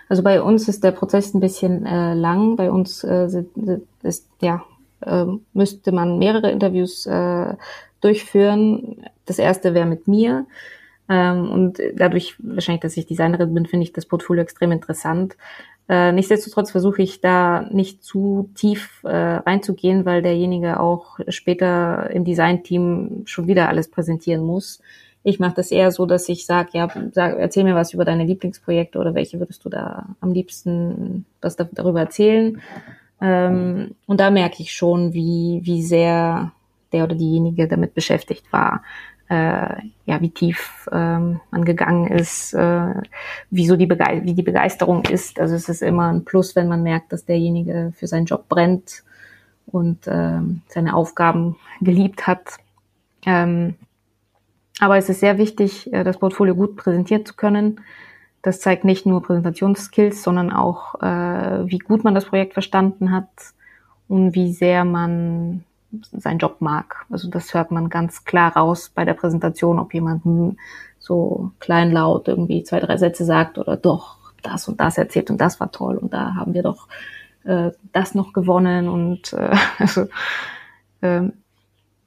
[0.09, 2.55] Also bei uns ist der Prozess ein bisschen äh, lang.
[2.55, 3.27] Bei uns äh,
[4.03, 4.63] ist, ja,
[5.01, 7.55] äh, müsste man mehrere Interviews äh,
[8.01, 9.05] durchführen.
[9.25, 10.45] Das erste wäre mit mir.
[11.09, 15.35] Ähm, und dadurch, wahrscheinlich, dass ich Designerin bin, finde ich das Portfolio extrem interessant.
[15.89, 22.23] Äh, nichtsdestotrotz versuche ich da nicht zu tief äh, reinzugehen, weil derjenige auch später im
[22.23, 24.81] Designteam schon wieder alles präsentieren muss.
[25.23, 28.25] Ich mache das eher so, dass ich sage, ja, sag, erzähl mir was über deine
[28.25, 32.61] Lieblingsprojekte oder welche würdest du da am liebsten was da, darüber erzählen.
[33.21, 36.51] Ähm, und da merke ich schon, wie, wie sehr
[36.91, 38.83] der oder diejenige damit beschäftigt war,
[39.29, 42.93] äh, ja, wie tief ähm, man gegangen ist, äh,
[43.49, 45.39] wie so die, wie die Begeisterung ist.
[45.39, 49.03] Also es ist immer ein Plus, wenn man merkt, dass derjenige für seinen Job brennt
[49.65, 52.57] und äh, seine Aufgaben geliebt hat.
[53.25, 53.75] Ähm,
[54.79, 57.81] aber es ist sehr wichtig, äh, das Portfolio gut präsentieren zu können.
[58.41, 63.29] Das zeigt nicht nur Präsentationsskills, sondern auch, äh, wie gut man das Projekt verstanden hat
[64.07, 65.63] und wie sehr man
[66.11, 67.05] seinen Job mag.
[67.09, 70.23] Also das hört man ganz klar raus bei der Präsentation, ob jemand
[70.99, 75.59] so kleinlaut irgendwie zwei, drei Sätze sagt oder doch das und das erzählt und das
[75.59, 76.87] war toll und da haben wir doch
[77.43, 80.07] äh, das noch gewonnen und äh, also
[81.01, 81.23] äh,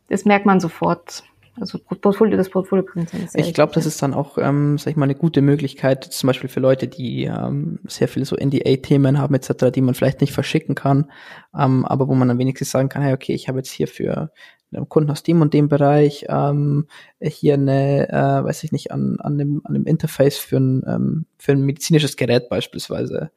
[0.08, 1.24] das merkt man sofort.
[1.58, 3.28] Also Portfolio, das Portfolio präsentieren.
[3.34, 6.50] Ich glaube, das ist dann auch, ähm, sag ich mal, eine gute Möglichkeit, zum Beispiel
[6.50, 10.74] für Leute, die ähm, sehr viele so NDA-Themen haben etc., die man vielleicht nicht verschicken
[10.74, 11.10] kann,
[11.58, 14.30] ähm, aber wo man dann wenigstens sagen kann, hey, okay, ich habe jetzt hier für
[14.72, 16.86] einen Kunden aus dem und dem Bereich ähm,
[17.20, 21.26] hier eine, äh, weiß ich nicht, an, an, dem, an dem Interface für ein, ähm,
[21.38, 23.30] für ein medizinisches Gerät beispielsweise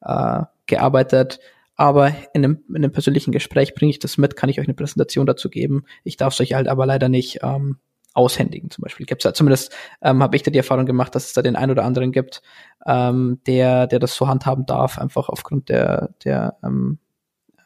[0.00, 1.40] äh, gearbeitet
[1.76, 4.74] aber in einem, in einem persönlichen Gespräch bringe ich das mit, kann ich euch eine
[4.74, 5.84] Präsentation dazu geben.
[6.04, 7.78] Ich darf es euch halt aber leider nicht ähm,
[8.14, 9.04] aushändigen zum Beispiel.
[9.04, 11.72] Gibt's da, zumindest ähm, habe ich da die Erfahrung gemacht, dass es da den einen
[11.72, 12.42] oder anderen gibt,
[12.86, 16.98] ähm, der, der das so handhaben darf, einfach aufgrund der, der ähm,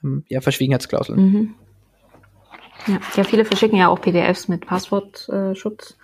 [0.02, 1.20] ähm, ja, Verschwiegenheitsklauseln.
[1.20, 1.54] Mhm.
[2.86, 2.98] Ja.
[3.14, 5.98] ja, viele verschicken ja auch PDFs mit Passwortschutz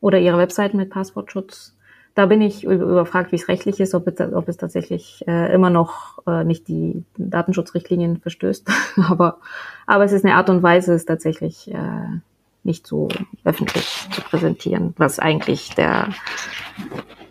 [0.00, 1.73] oder ihre Webseiten mit Passwortschutz
[2.14, 5.70] da bin ich überfragt, wie es rechtlich ist, ob es, ob es tatsächlich äh, immer
[5.70, 8.68] noch äh, nicht die Datenschutzrichtlinien verstößt.
[9.08, 9.38] aber,
[9.86, 12.20] aber es ist eine Art und Weise, es tatsächlich äh,
[12.62, 13.08] nicht so
[13.44, 16.08] öffentlich zu präsentieren, was eigentlich der,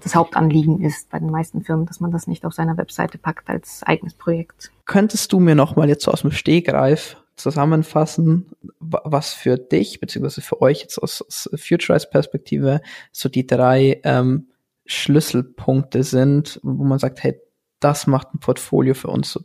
[0.02, 3.50] das Hauptanliegen ist bei den meisten Firmen, dass man das nicht auf seiner Webseite packt
[3.50, 4.72] als eigenes Projekt.
[4.86, 10.42] Könntest du mir noch mal jetzt so aus dem Stegreif zusammenfassen, was für dich beziehungsweise
[10.42, 12.82] für euch jetzt aus, aus Futurize Perspektive
[13.12, 14.48] so die drei ähm,
[14.86, 17.40] Schlüsselpunkte sind, wo man sagt, hey,
[17.80, 19.40] das macht ein Portfolio für uns.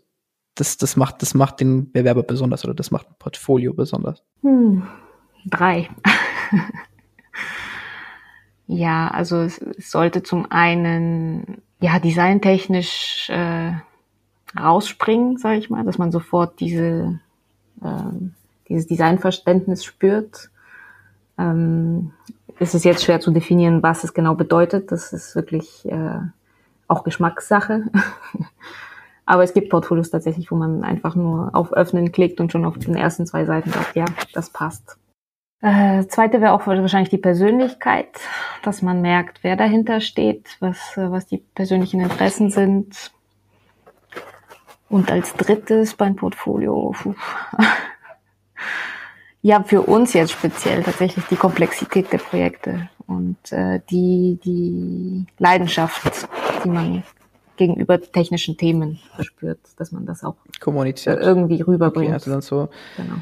[0.55, 4.23] Das, das macht, das macht den Bewerber besonders oder das macht ein Portfolio besonders.
[4.43, 4.87] Hm,
[5.47, 5.89] drei.
[8.67, 13.73] ja, also es, sollte zum einen ja designtechnisch äh,
[14.59, 17.21] rausspringen, sage ich mal, dass man sofort diese
[17.83, 18.29] äh,
[18.69, 20.51] dieses Designverständnis spürt.
[21.39, 22.13] Ähm,
[22.61, 24.91] es ist jetzt schwer zu definieren, was es genau bedeutet.
[24.93, 26.21] Das ist wirklich äh,
[26.89, 27.85] auch Geschmackssache.
[29.27, 32.79] Aber es gibt Portfolios tatsächlich, wo man einfach nur auf Öffnen klickt und schon auf
[32.79, 34.97] den ersten zwei Seiten sagt, ja, das passt.
[35.61, 38.21] Äh, zweite wäre auch wahrscheinlich die Persönlichkeit,
[38.63, 43.13] dass man merkt, wer dahinter steht, was, äh, was die persönlichen Interessen sind.
[44.89, 47.15] Und als drittes beim Portfolio, puh,
[49.49, 56.29] ja, für uns jetzt speziell tatsächlich die Komplexität der Projekte und äh, die, die Leidenschaft,
[56.63, 57.03] die man
[57.57, 62.09] gegenüber technischen Themen verspürt, dass man das auch kommuniziert irgendwie rüberbringt.
[62.09, 62.69] Okay, also dann so
[62.99, 63.15] genau.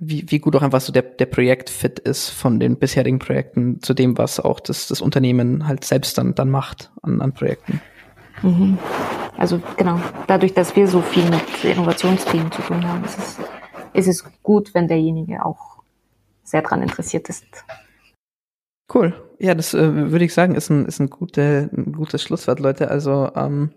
[0.00, 3.94] wie, wie gut auch einfach so der, der Projektfit ist von den bisherigen Projekten zu
[3.94, 7.80] dem, was auch das, das Unternehmen halt selbst dann, dann macht an, an Projekten.
[8.42, 8.78] Mhm.
[9.36, 13.36] Also genau, dadurch, dass wir so viel mit Innovationsthemen zu tun haben, ist es
[13.92, 15.82] ist es gut, wenn derjenige auch
[16.42, 17.44] sehr daran interessiert ist.
[18.92, 19.14] Cool.
[19.38, 22.90] Ja, das äh, würde ich sagen, ist ein, ist ein, gute, ein gutes Schlusswort, Leute.
[22.90, 23.70] Also ähm,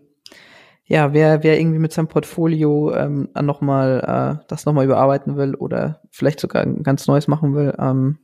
[0.86, 6.02] ja, wer, wer irgendwie mit seinem Portfolio ähm, nochmal äh, das nochmal überarbeiten will oder
[6.10, 8.20] vielleicht sogar ein ganz neues machen will, ähm,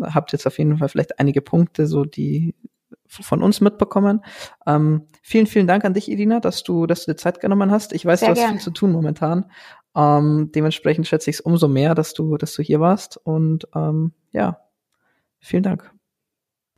[0.00, 2.54] habt jetzt auf jeden Fall vielleicht einige Punkte, so die
[3.06, 4.24] von uns mitbekommen.
[4.66, 7.92] Ähm, vielen, vielen Dank an dich, Irina, dass du, dass du dir Zeit genommen hast.
[7.92, 8.50] Ich weiß, Sehr du hast gern.
[8.52, 9.50] viel zu tun momentan.
[9.94, 13.18] Ähm, dementsprechend schätze ich es umso mehr, dass du, dass du hier warst.
[13.18, 14.58] Und ähm, ja,
[15.40, 15.92] vielen Dank.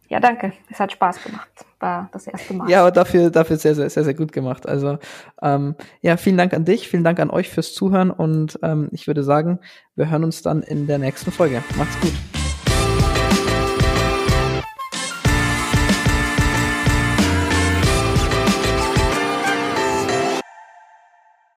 [0.09, 0.53] Ja, danke.
[0.71, 1.49] Es hat Spaß gemacht.
[1.81, 2.71] War das erste Mal.
[2.71, 4.69] Ja, aber dafür, dafür sehr, sehr, sehr, sehr gut gemacht.
[4.69, 4.99] Also
[5.43, 9.07] ähm, ja, vielen Dank an dich, vielen Dank an euch fürs Zuhören und ähm, ich
[9.07, 9.61] würde sagen,
[9.97, 11.63] wir hören uns dann in der nächsten Folge.
[11.77, 12.44] Macht's gut.